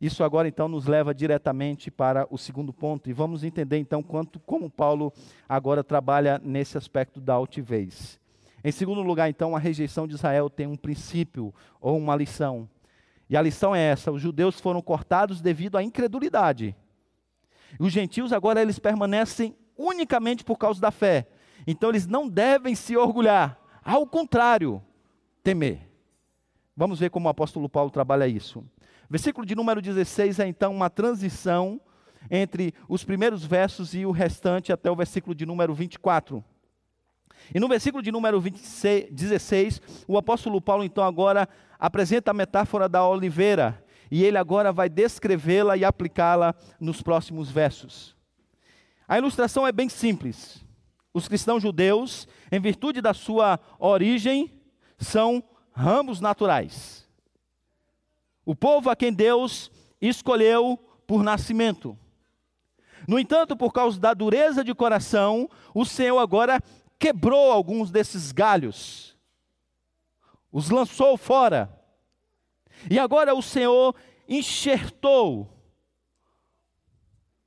[0.00, 4.38] Isso agora então nos leva diretamente para o segundo ponto e vamos entender então quanto
[4.38, 5.12] como Paulo
[5.48, 8.20] agora trabalha nesse aspecto da altivez.
[8.66, 12.68] Em segundo lugar, então, a rejeição de Israel tem um princípio ou uma lição.
[13.30, 16.74] E a lição é essa: os judeus foram cortados devido à incredulidade.
[17.78, 21.28] E os gentios agora eles permanecem unicamente por causa da fé.
[21.64, 24.82] Então eles não devem se orgulhar, ao contrário,
[25.44, 25.88] temer.
[26.76, 28.64] Vamos ver como o apóstolo Paulo trabalha isso.
[29.08, 31.80] Versículo de número 16 é então uma transição
[32.28, 36.44] entre os primeiros versos e o restante até o versículo de número 24.
[37.54, 42.88] E no versículo de número 26, 16, o apóstolo Paulo então agora apresenta a metáfora
[42.88, 43.82] da oliveira.
[44.08, 48.14] e ele agora vai descrevê-la e aplicá-la nos próximos versos.
[49.08, 50.64] A ilustração é bem simples.
[51.12, 54.52] Os cristãos judeus, em virtude da sua origem,
[54.98, 57.08] são ramos naturais.
[58.44, 59.70] O povo a quem Deus
[60.00, 61.98] escolheu por nascimento.
[63.06, 66.60] No entanto, por causa da dureza de coração, o Senhor agora
[66.98, 69.16] quebrou alguns desses galhos,
[70.50, 71.72] os lançou fora.
[72.90, 73.94] E agora o Senhor
[74.28, 75.52] enxertou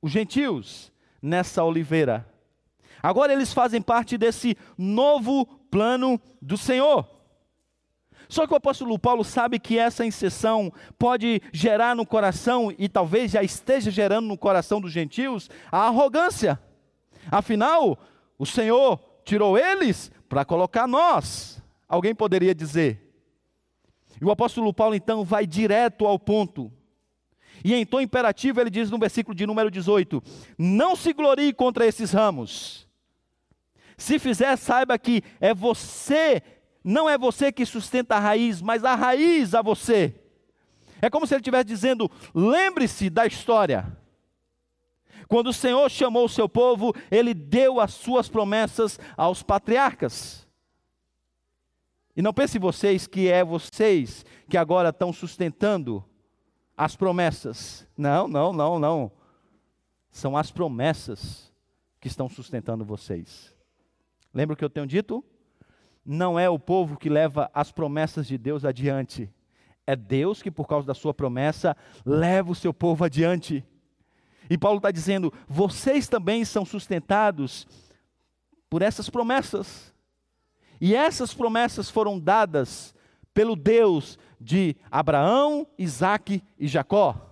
[0.00, 2.26] os gentios nessa oliveira.
[3.02, 7.08] Agora eles fazem parte desse novo plano do Senhor.
[8.28, 13.32] Só que o apóstolo Paulo sabe que essa inserção pode gerar no coração, e talvez
[13.32, 16.60] já esteja gerando no coração dos gentios, a arrogância.
[17.28, 17.98] Afinal,
[18.38, 21.62] o Senhor tirou eles para colocar nós.
[21.88, 23.00] Alguém poderia dizer.
[24.20, 26.72] E o apóstolo Paulo então vai direto ao ponto.
[27.62, 30.20] E em tom imperativo ele diz no versículo de número 18:
[30.58, 32.88] Não se glorie contra esses ramos.
[33.96, 36.42] Se fizer, saiba que é você,
[36.82, 40.14] não é você que sustenta a raiz, mas a raiz a você.
[41.00, 43.96] É como se ele estivesse dizendo: lembre-se da história.
[45.30, 50.44] Quando o Senhor chamou o seu povo, ele deu as suas promessas aos patriarcas.
[52.16, 56.04] E não pense vocês que é vocês que agora estão sustentando
[56.76, 57.86] as promessas.
[57.96, 59.12] Não, não, não, não.
[60.10, 61.54] São as promessas
[62.00, 63.54] que estão sustentando vocês.
[64.34, 65.24] Lembra o que eu tenho dito?
[66.04, 69.32] Não é o povo que leva as promessas de Deus adiante.
[69.86, 73.64] É Deus que, por causa da sua promessa, leva o seu povo adiante.
[74.50, 77.68] E Paulo está dizendo: vocês também são sustentados
[78.68, 79.94] por essas promessas.
[80.80, 82.92] E essas promessas foram dadas
[83.32, 87.28] pelo Deus de Abraão, Isaque e Jacó.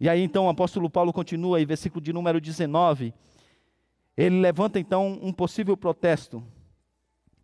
[0.00, 3.14] E aí então o apóstolo Paulo continua aí, versículo de número 19.
[4.16, 6.42] Ele levanta então um possível protesto.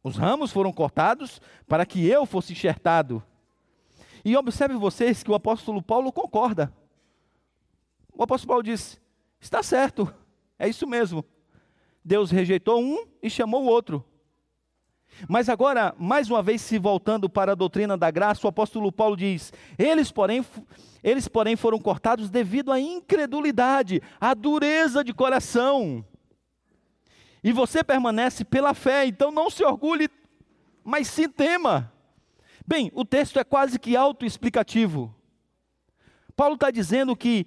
[0.02, 3.22] Os ramos foram cortados para que eu fosse enxertado.
[4.24, 6.72] E observe vocês que o apóstolo Paulo concorda.
[8.12, 9.00] O apóstolo Paulo diz:
[9.40, 10.12] está certo,
[10.58, 11.24] é isso mesmo.
[12.04, 14.04] Deus rejeitou um e chamou o outro.
[15.28, 19.16] Mas agora, mais uma vez se voltando para a doutrina da graça, o apóstolo Paulo
[19.16, 20.44] diz: eles, porém,
[21.02, 26.04] eles, porém, foram cortados devido à incredulidade, à dureza de coração.
[27.42, 30.08] E você permanece pela fé, então não se orgulhe,
[30.84, 31.90] mas sim tema.
[32.70, 35.12] Bem, o texto é quase que autoexplicativo.
[36.36, 37.44] Paulo está dizendo que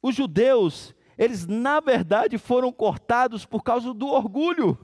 [0.00, 4.78] os judeus eles na verdade foram cortados por causa do orgulho.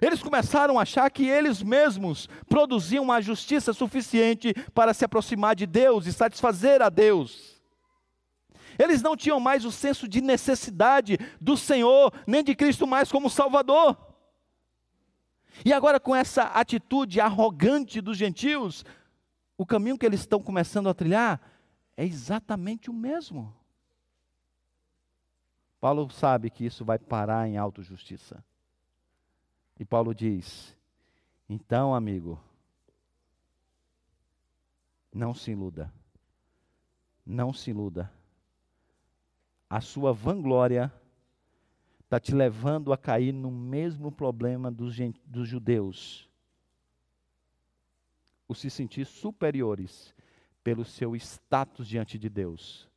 [0.00, 5.66] Eles começaram a achar que eles mesmos produziam uma justiça suficiente para se aproximar de
[5.66, 7.60] Deus e satisfazer a Deus.
[8.78, 13.28] Eles não tinham mais o senso de necessidade do Senhor, nem de Cristo mais como
[13.28, 14.07] Salvador.
[15.64, 18.84] E agora, com essa atitude arrogante dos gentios,
[19.56, 21.40] o caminho que eles estão começando a trilhar
[21.96, 23.54] é exatamente o mesmo.
[25.80, 28.42] Paulo sabe que isso vai parar em autojustiça.
[29.78, 30.76] E Paulo diz:
[31.48, 32.38] então, amigo,
[35.12, 35.92] não se iluda.
[37.24, 38.12] Não se iluda.
[39.68, 40.92] A sua vanglória
[42.08, 44.96] está te levando a cair no mesmo problema dos,
[45.26, 46.28] dos judeus.
[48.48, 50.14] O se sentir superiores
[50.64, 52.88] pelo seu status diante de Deus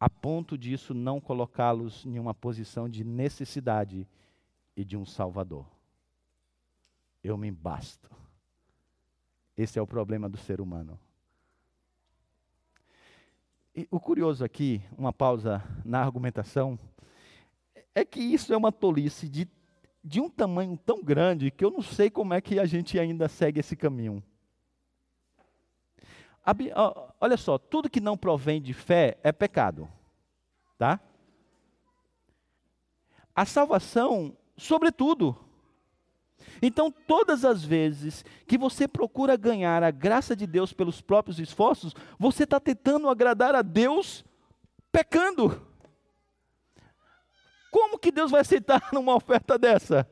[0.00, 4.06] a ponto disso não colocá-los em uma posição de necessidade
[4.76, 5.66] e de um Salvador.
[7.22, 8.08] Eu me basto.
[9.56, 10.98] Esse é o problema do ser humano.
[13.74, 16.78] E o curioso aqui, uma pausa na argumentação,
[17.98, 19.48] é que isso é uma tolice de,
[20.02, 23.28] de um tamanho tão grande que eu não sei como é que a gente ainda
[23.28, 24.22] segue esse caminho.
[27.20, 29.88] Olha só, tudo que não provém de fé é pecado.
[30.78, 31.00] Tá?
[33.34, 35.36] A salvação, sobretudo.
[36.62, 41.94] Então, todas as vezes que você procura ganhar a graça de Deus pelos próprios esforços,
[42.18, 44.24] você está tentando agradar a Deus
[44.90, 45.67] pecando.
[47.70, 50.08] Como que Deus vai aceitar uma oferta dessa?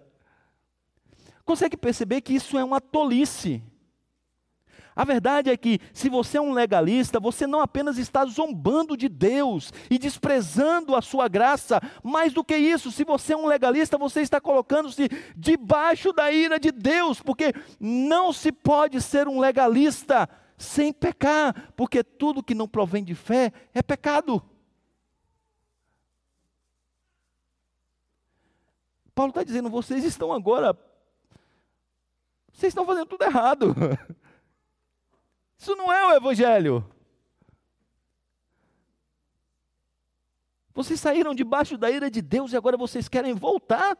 [1.44, 3.62] Consegue perceber que isso é uma tolice?
[4.96, 9.11] A verdade é que, se você é um legalista, você não apenas está zombando de
[9.11, 13.98] Deus e desprezando a sua graça, mais do que isso, se você é um legalista,
[13.98, 20.26] você está colocando-se debaixo da ira de Deus, porque não se pode ser um legalista
[20.57, 24.42] sem pecar, porque tudo que não provém de fé é pecado.
[29.16, 30.78] Paulo está dizendo: vocês estão agora,
[32.52, 33.74] vocês estão fazendo tudo errado.
[35.58, 36.86] Isso não é o Evangelho.
[40.74, 43.96] Vocês saíram debaixo da ira de Deus e agora vocês querem voltar?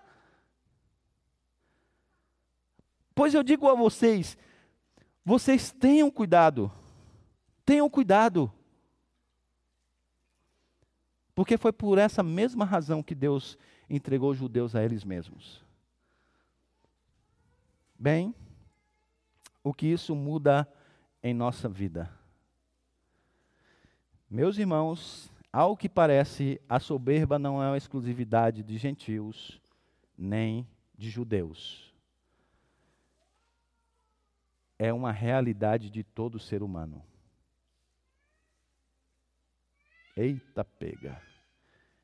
[3.15, 4.37] Pois eu digo a vocês:
[5.25, 6.71] vocês tenham cuidado,
[7.65, 8.53] tenham cuidado.
[11.35, 13.57] Porque foi por essa mesma razão que Deus
[13.89, 15.65] entregou os judeus a eles mesmos.
[17.99, 18.35] Bem,
[19.63, 20.69] o que isso muda
[21.23, 22.11] em nossa vida.
[24.29, 29.61] Meus irmãos, ao que parece, a soberba não é uma exclusividade de gentios,
[30.17, 30.67] nem
[30.97, 31.95] de judeus.
[34.79, 37.03] É uma realidade de todo ser humano.
[40.17, 41.21] Eita pega.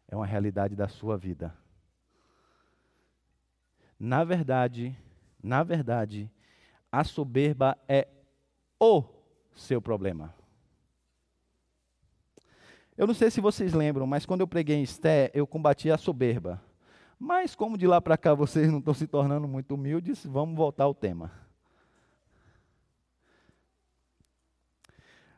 [0.09, 1.55] É uma realidade da sua vida.
[4.05, 4.99] Na verdade,
[5.41, 6.29] na verdade,
[6.91, 8.09] a soberba é
[8.77, 9.05] o
[9.55, 10.35] seu problema.
[12.99, 15.97] Eu não sei se vocês lembram, mas quando eu preguei em Esté, eu combati a
[15.97, 16.61] soberba.
[17.17, 20.83] Mas como de lá para cá vocês não estão se tornando muito humildes, vamos voltar
[20.83, 21.31] ao tema.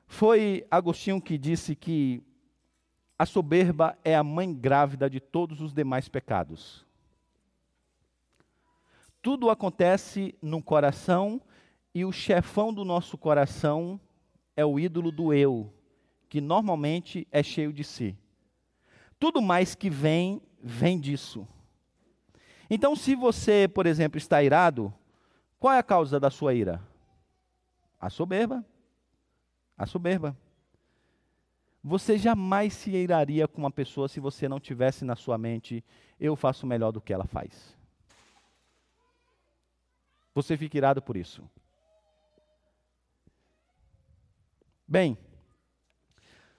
[0.06, 2.22] Foi Agostinho que disse que
[3.18, 6.83] a soberba é a mãe grávida de todos os demais pecados.
[9.24, 11.40] Tudo acontece no coração
[11.94, 13.98] e o chefão do nosso coração
[14.54, 15.72] é o ídolo do eu,
[16.28, 18.14] que normalmente é cheio de si.
[19.18, 21.48] Tudo mais que vem, vem disso.
[22.68, 24.92] Então, se você, por exemplo, está irado,
[25.58, 26.86] qual é a causa da sua ira?
[27.98, 28.62] A soberba.
[29.74, 30.36] A soberba.
[31.82, 35.82] Você jamais se iraria com uma pessoa se você não tivesse na sua mente,
[36.20, 37.74] eu faço melhor do que ela faz.
[40.34, 41.48] Você fica irado por isso.
[44.86, 45.16] Bem,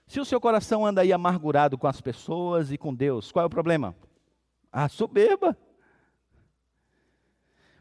[0.08, 3.46] se o seu coração anda aí amargurado com as pessoas e com Deus, qual é
[3.46, 3.96] o problema?
[4.72, 5.58] A soberba.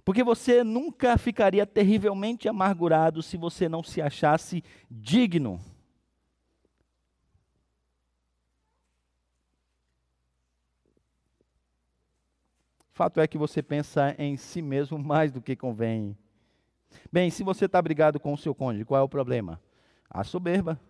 [0.04, 5.60] Porque você nunca ficaria terrivelmente amargurado se você não se achasse digno.
[12.94, 16.16] Fato é que você pensa em si mesmo mais do que convém.
[17.10, 19.60] Bem, se você está brigado com o seu cônjuge, qual é o problema?
[20.08, 20.80] A soberba.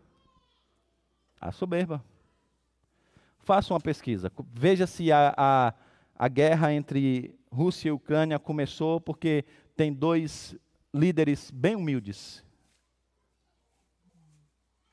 [1.41, 2.05] A soberba.
[3.39, 4.31] Faça uma pesquisa.
[4.53, 5.75] Veja se a, a,
[6.15, 10.55] a guerra entre Rússia e Ucrânia começou porque tem dois
[10.93, 12.45] líderes bem humildes.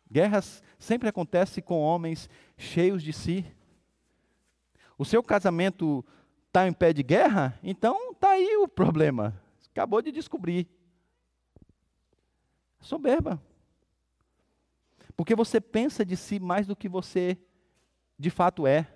[0.09, 3.45] Guerras sempre acontecem com homens cheios de si.
[4.97, 6.05] O seu casamento
[6.51, 7.57] está em pé de guerra?
[7.63, 9.41] Então está aí o problema.
[9.71, 10.67] Acabou de descobrir.
[12.81, 13.41] Soberba.
[15.15, 17.37] Porque você pensa de si mais do que você
[18.19, 18.93] de fato é.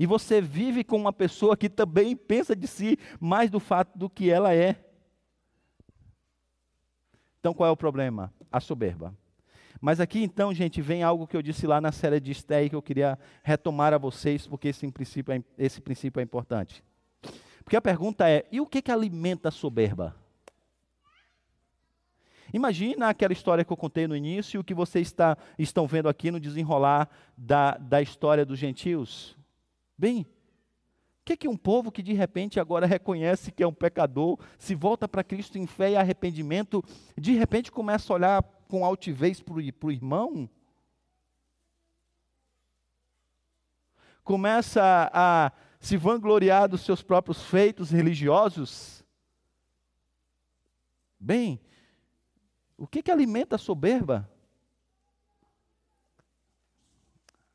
[0.00, 4.08] E você vive com uma pessoa que também pensa de si mais do fato do
[4.08, 4.82] que ela é.
[7.40, 8.32] Então qual é o problema?
[8.50, 9.14] A soberba.
[9.84, 12.74] Mas aqui então, gente, vem algo que eu disse lá na série de Esté que
[12.74, 16.82] eu queria retomar a vocês, porque esse princípio é, esse princípio é importante.
[17.62, 20.16] Porque a pergunta é: e o que, que alimenta a soberba?
[22.50, 26.08] Imagina aquela história que eu contei no início e o que vocês está, estão vendo
[26.08, 29.36] aqui no desenrolar da, da história dos gentios.
[29.98, 30.24] Bem,
[31.24, 35.08] que, que um povo que de repente agora reconhece que é um pecador, se volta
[35.08, 36.84] para Cristo em fé e arrependimento,
[37.16, 40.48] de repente começa a olhar com altivez para o irmão?
[44.22, 49.04] Começa a se vangloriar dos seus próprios feitos religiosos?
[51.18, 51.60] Bem,
[52.76, 54.28] o que, que alimenta a soberba?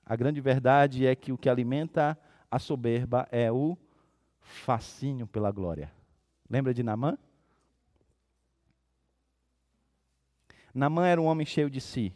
[0.06, 2.18] A grande verdade é que o que alimenta
[2.52, 3.78] a soberba é o
[4.40, 5.92] fascínio pela glória.
[6.50, 7.18] Lembra de Namã?
[10.74, 12.14] Namã era um homem cheio de si.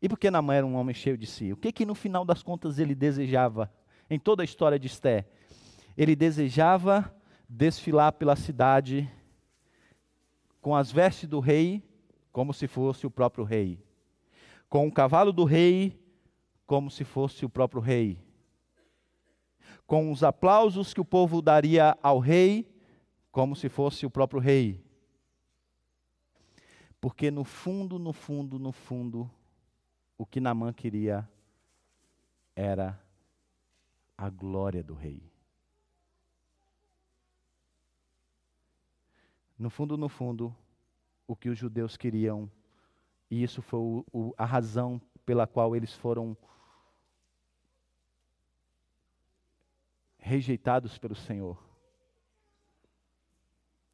[0.00, 1.52] E por que Namã era um homem cheio de si?
[1.52, 3.70] O que que no final das contas ele desejava
[4.08, 5.26] em toda a história de Esté?
[5.96, 7.14] Ele desejava
[7.48, 9.10] desfilar pela cidade
[10.60, 11.82] com as vestes do rei,
[12.32, 13.82] como se fosse o próprio rei.
[14.68, 15.98] Com o cavalo do rei,
[16.66, 18.22] como se fosse o próprio rei.
[19.90, 22.72] Com os aplausos que o povo daria ao rei,
[23.32, 24.80] como se fosse o próprio rei.
[27.00, 29.28] Porque no fundo, no fundo, no fundo,
[30.16, 31.28] o que Namã queria
[32.54, 33.02] era
[34.16, 35.28] a glória do rei.
[39.58, 40.54] No fundo, no fundo,
[41.26, 42.48] o que os judeus queriam,
[43.28, 46.36] e isso foi o, o, a razão pela qual eles foram
[50.20, 51.58] rejeitados pelo Senhor,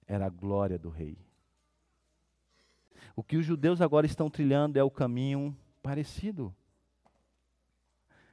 [0.07, 1.19] era a glória do rei.
[3.15, 6.55] O que os judeus agora estão trilhando é o caminho parecido.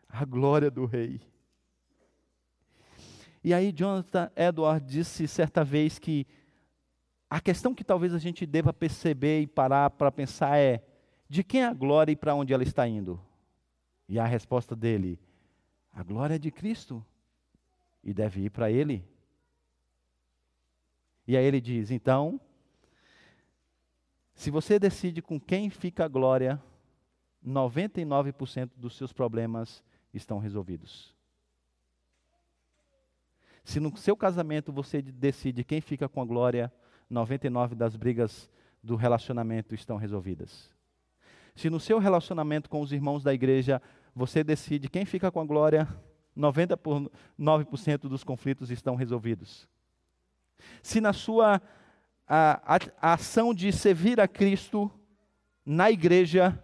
[0.09, 1.21] A glória do rei.
[3.43, 6.27] E aí Jonathan Edward disse certa vez que
[7.29, 10.83] a questão que talvez a gente deva perceber e parar para pensar é:
[11.27, 13.19] de quem é a glória e para onde ela está indo?
[14.07, 15.19] E a resposta dele:
[15.91, 17.03] a glória é de Cristo
[18.03, 19.07] e deve ir para Ele.
[21.27, 22.39] E aí ele diz: então,
[24.33, 26.61] se você decide com quem fica a glória,
[27.45, 29.83] 99% dos seus problemas
[30.13, 31.15] estão resolvidos.
[33.63, 36.71] Se no seu casamento você decide quem fica com a glória,
[37.09, 38.49] 99 das brigas
[38.81, 40.69] do relacionamento estão resolvidas.
[41.55, 43.81] Se no seu relacionamento com os irmãos da igreja
[44.13, 45.87] você decide quem fica com a glória,
[46.37, 49.67] 99% dos conflitos estão resolvidos.
[50.81, 51.61] Se na sua
[52.27, 54.89] a, a, a ação de servir a Cristo
[55.65, 56.61] na igreja,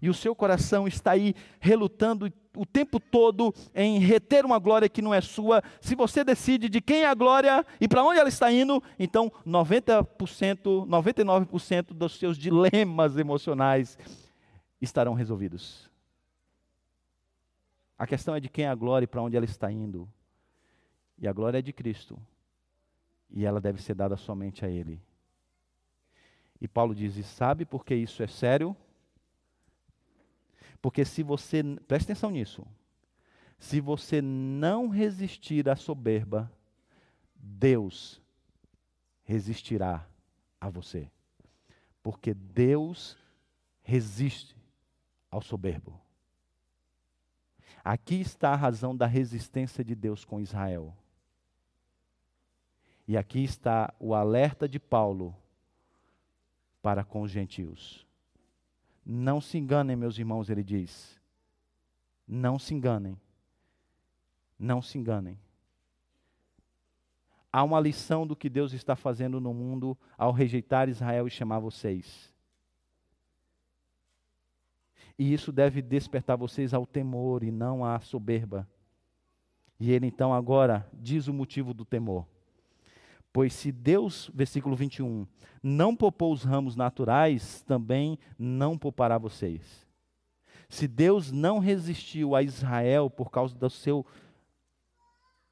[0.00, 5.02] e o seu coração está aí relutando o tempo todo em reter uma glória que
[5.02, 8.28] não é sua, se você decide de quem é a glória e para onde ela
[8.28, 10.06] está indo, então 90%,
[10.86, 13.98] 99% dos seus dilemas emocionais
[14.80, 15.90] estarão resolvidos.
[17.98, 20.08] A questão é de quem é a glória e para onde ela está indo.
[21.18, 22.18] E a glória é de Cristo.
[23.30, 25.00] E ela deve ser dada somente a Ele.
[26.60, 28.76] E Paulo diz: e sabe por que isso é sério?
[30.80, 32.66] Porque se você, preste atenção nisso,
[33.58, 36.52] se você não resistir à soberba,
[37.34, 38.20] Deus
[39.24, 40.06] resistirá
[40.60, 41.10] a você.
[42.02, 43.18] Porque Deus
[43.82, 44.54] resiste
[45.30, 46.05] ao soberbo.
[47.88, 50.92] Aqui está a razão da resistência de Deus com Israel.
[53.06, 55.36] E aqui está o alerta de Paulo
[56.82, 58.04] para com os gentios.
[59.04, 61.16] Não se enganem, meus irmãos, ele diz.
[62.26, 63.16] Não se enganem.
[64.58, 65.38] Não se enganem.
[67.52, 71.60] Há uma lição do que Deus está fazendo no mundo ao rejeitar Israel e chamar
[71.60, 72.34] vocês.
[75.18, 78.68] E isso deve despertar vocês ao temor e não à soberba.
[79.78, 82.26] E ele então agora diz o motivo do temor.
[83.32, 85.26] Pois se Deus, versículo 21,
[85.62, 89.86] não poupou os ramos naturais, também não poupará vocês.
[90.68, 94.04] Se Deus não resistiu a Israel por causa do seu,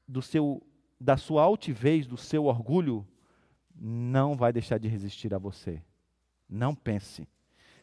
[0.07, 0.61] do seu,
[0.99, 3.07] da sua altivez, do seu orgulho,
[3.75, 5.81] não vai deixar de resistir a você.
[6.49, 7.27] Não pense.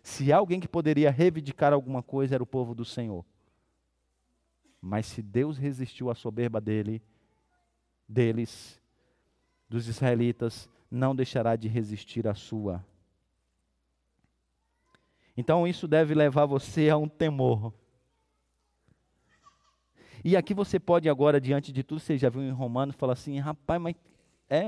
[0.03, 3.25] Se alguém que poderia reivindicar alguma coisa era o povo do Senhor.
[4.81, 7.01] Mas se Deus resistiu à soberba dele,
[8.09, 8.81] deles,
[9.69, 12.85] dos israelitas não deixará de resistir à sua.
[15.37, 17.73] Então isso deve levar você a um temor.
[20.25, 23.39] E aqui você pode agora, diante de tudo, você já viu em Romanos, falar assim,
[23.39, 23.97] rapaz, mas
[24.49, 24.67] é,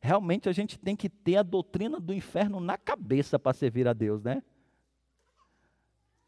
[0.00, 3.92] realmente a gente tem que ter a doutrina do inferno na cabeça para servir a
[3.92, 4.42] Deus, né?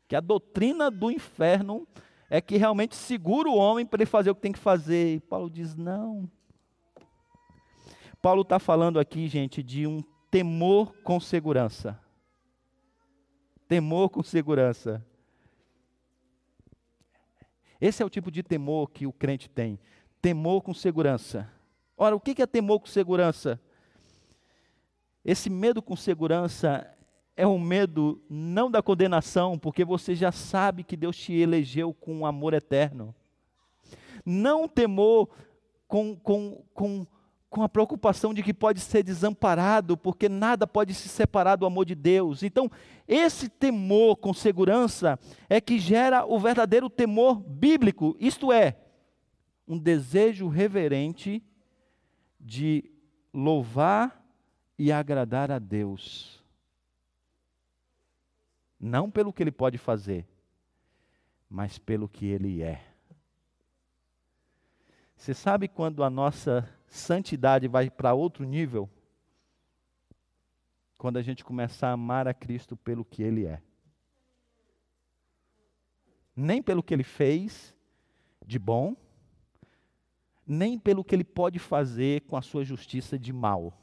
[0.09, 1.87] Que a doutrina do inferno
[2.29, 5.17] é que realmente segura o homem para ele fazer o que tem que fazer.
[5.17, 6.29] E Paulo diz, não,
[8.21, 11.99] Paulo está falando aqui, gente, de um temor com segurança.
[13.69, 15.05] Temor com segurança.
[17.81, 19.79] Esse é o tipo de temor que o crente tem.
[20.21, 21.49] Temor com segurança.
[21.97, 23.61] Ora, o que é temor com segurança?
[25.25, 26.93] Esse medo com segurança
[27.39, 32.13] é um medo não da condenação, porque você já sabe que Deus te elegeu com
[32.17, 33.15] um amor eterno.
[34.27, 35.31] Não temor
[35.87, 37.07] com, com, com
[37.51, 41.87] com a preocupação de que pode ser desamparado, porque nada pode se separar do amor
[41.87, 42.43] de Deus.
[42.43, 42.71] Então,
[43.07, 45.19] esse temor com segurança
[45.49, 48.77] é que gera o verdadeiro temor bíblico, isto é,
[49.67, 51.43] um desejo reverente
[52.39, 52.85] de
[53.33, 54.23] louvar
[54.79, 56.38] e agradar a Deus.
[58.79, 60.27] Não pelo que ele pode fazer,
[61.49, 62.85] mas pelo que ele é.
[65.17, 68.89] Você sabe quando a nossa santidade vai para outro nível?
[70.97, 73.63] Quando a gente começar a amar a Cristo pelo que ele é.
[76.35, 77.75] Nem pelo que ele fez
[78.47, 78.97] de bom,
[80.47, 83.77] nem pelo que ele pode fazer com a sua justiça de mal,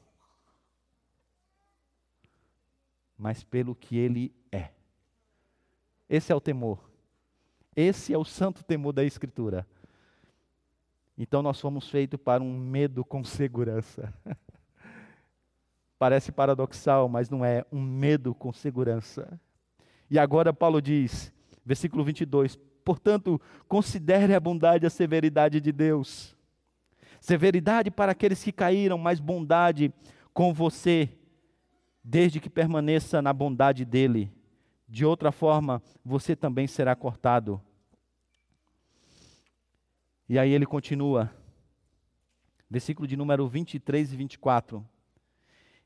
[3.17, 4.33] mas pelo que ele.
[6.09, 6.79] Esse é o temor.
[7.75, 9.67] Esse é o santo temor da Escritura.
[11.17, 14.13] Então nós fomos feitos para um medo com segurança.
[15.97, 19.39] Parece paradoxal, mas não é um medo com segurança.
[20.09, 21.33] E agora Paulo diz,
[21.65, 26.35] versículo 22, portanto, considere a bondade e a severidade de Deus.
[27.19, 29.91] Severidade para aqueles que caíram, mas bondade
[30.33, 31.09] com você,
[32.03, 34.31] desde que permaneça na bondade dele.
[34.95, 37.61] De outra forma, você também será cortado.
[40.29, 41.29] E aí ele continua,
[42.69, 44.87] versículo de número 23 e 24.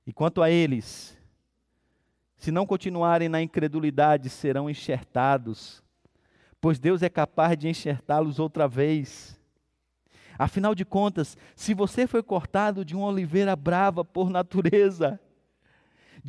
[0.06, 1.18] E quanto a eles,
[2.38, 5.84] se não continuarem na incredulidade, serão enxertados,
[6.62, 9.42] pois Deus é capaz de enxertá-los outra vez.
[10.38, 15.20] Afinal de contas, se você foi cortado de uma oliveira brava por natureza,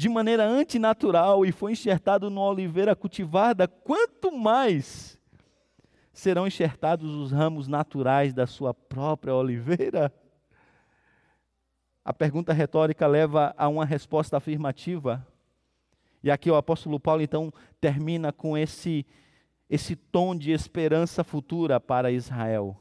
[0.00, 5.18] de maneira antinatural e foi enxertado numa oliveira cultivada, quanto mais
[6.10, 10.10] serão enxertados os ramos naturais da sua própria oliveira?
[12.02, 15.26] A pergunta retórica leva a uma resposta afirmativa.
[16.22, 19.04] E aqui o apóstolo Paulo então termina com esse
[19.68, 22.74] esse tom de esperança futura para Israel.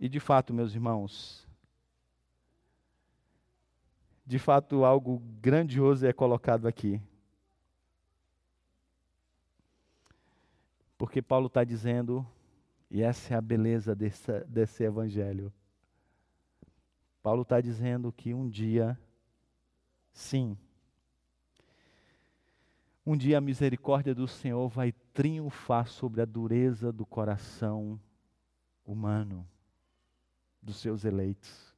[0.00, 1.51] E de fato, meus irmãos,
[4.24, 7.00] de fato algo grandioso é colocado aqui.
[10.96, 12.26] Porque Paulo está dizendo,
[12.90, 15.52] e essa é a beleza desse, desse evangelho.
[17.22, 18.98] Paulo está dizendo que um dia,
[20.12, 20.56] sim,
[23.04, 28.00] um dia a misericórdia do Senhor vai triunfar sobre a dureza do coração
[28.86, 29.46] humano,
[30.60, 31.71] dos seus eleitos.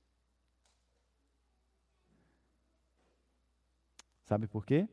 [4.34, 4.88] Sabe por quê?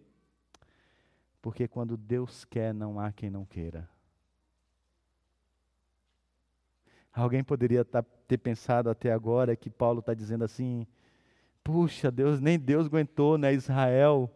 [1.41, 3.89] Porque quando Deus quer, não há quem não queira.
[7.11, 10.85] Alguém poderia tá, ter pensado até agora que Paulo está dizendo assim:
[11.63, 14.31] puxa, Deus, nem Deus aguentou, né, Israel.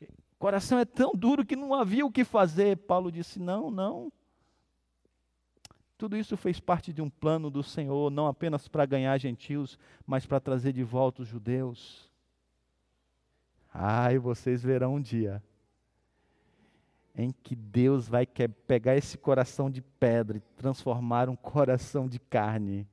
[0.00, 2.76] O coração é tão duro que não havia o que fazer.
[2.78, 4.12] Paulo disse: não, não.
[5.96, 10.26] Tudo isso fez parte de um plano do Senhor, não apenas para ganhar gentios, mas
[10.26, 12.12] para trazer de volta os judeus.
[13.76, 15.42] Ai, vocês verão um dia
[17.16, 22.88] em que Deus vai pegar esse coração de pedra e transformar um coração de carne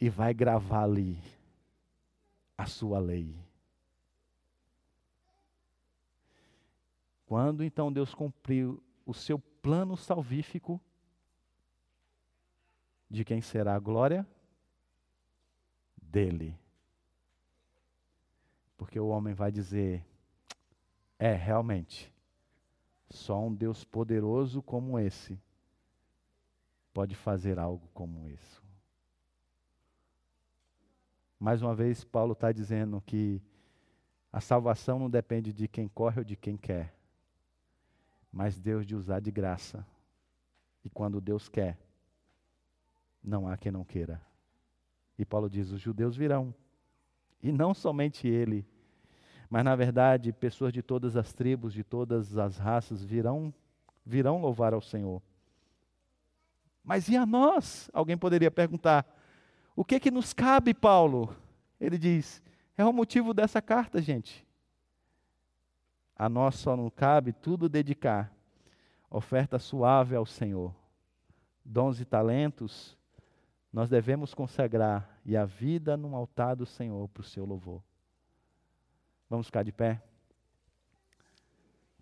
[0.00, 1.18] e vai gravar ali
[2.56, 3.38] a sua lei.
[7.26, 10.80] Quando então Deus cumpriu o seu plano salvífico,
[13.10, 14.26] de quem será a glória?
[16.00, 16.63] Dele.
[18.76, 20.04] Porque o homem vai dizer:
[21.18, 22.12] é, realmente,
[23.08, 25.40] só um Deus poderoso como esse
[26.92, 28.62] pode fazer algo como isso.
[31.38, 33.42] Mais uma vez, Paulo está dizendo que
[34.32, 36.94] a salvação não depende de quem corre ou de quem quer,
[38.32, 39.86] mas Deus de usar de graça.
[40.84, 41.78] E quando Deus quer,
[43.22, 44.20] não há quem não queira.
[45.18, 46.54] E Paulo diz: os judeus virão,
[47.44, 48.66] e não somente ele,
[49.50, 53.52] mas na verdade pessoas de todas as tribos, de todas as raças virão
[54.04, 55.22] virão louvar ao Senhor.
[56.82, 57.90] Mas e a nós?
[57.92, 59.06] Alguém poderia perguntar:
[59.76, 61.36] o que que nos cabe, Paulo?
[61.78, 62.42] Ele diz:
[62.78, 64.46] é o motivo dessa carta, gente.
[66.16, 68.32] A nós só não cabe tudo dedicar,
[69.10, 70.74] oferta suave ao Senhor,
[71.62, 72.96] dons e talentos
[73.74, 77.82] nós devemos consagrar e a vida no altar do Senhor para o seu louvor.
[79.28, 80.00] Vamos ficar de pé.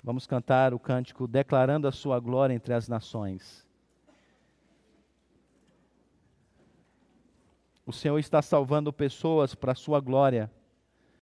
[0.04, 3.66] Vamos cantar o cântico declarando a sua glória entre as nações.
[7.86, 10.52] O Senhor está salvando pessoas para a sua glória.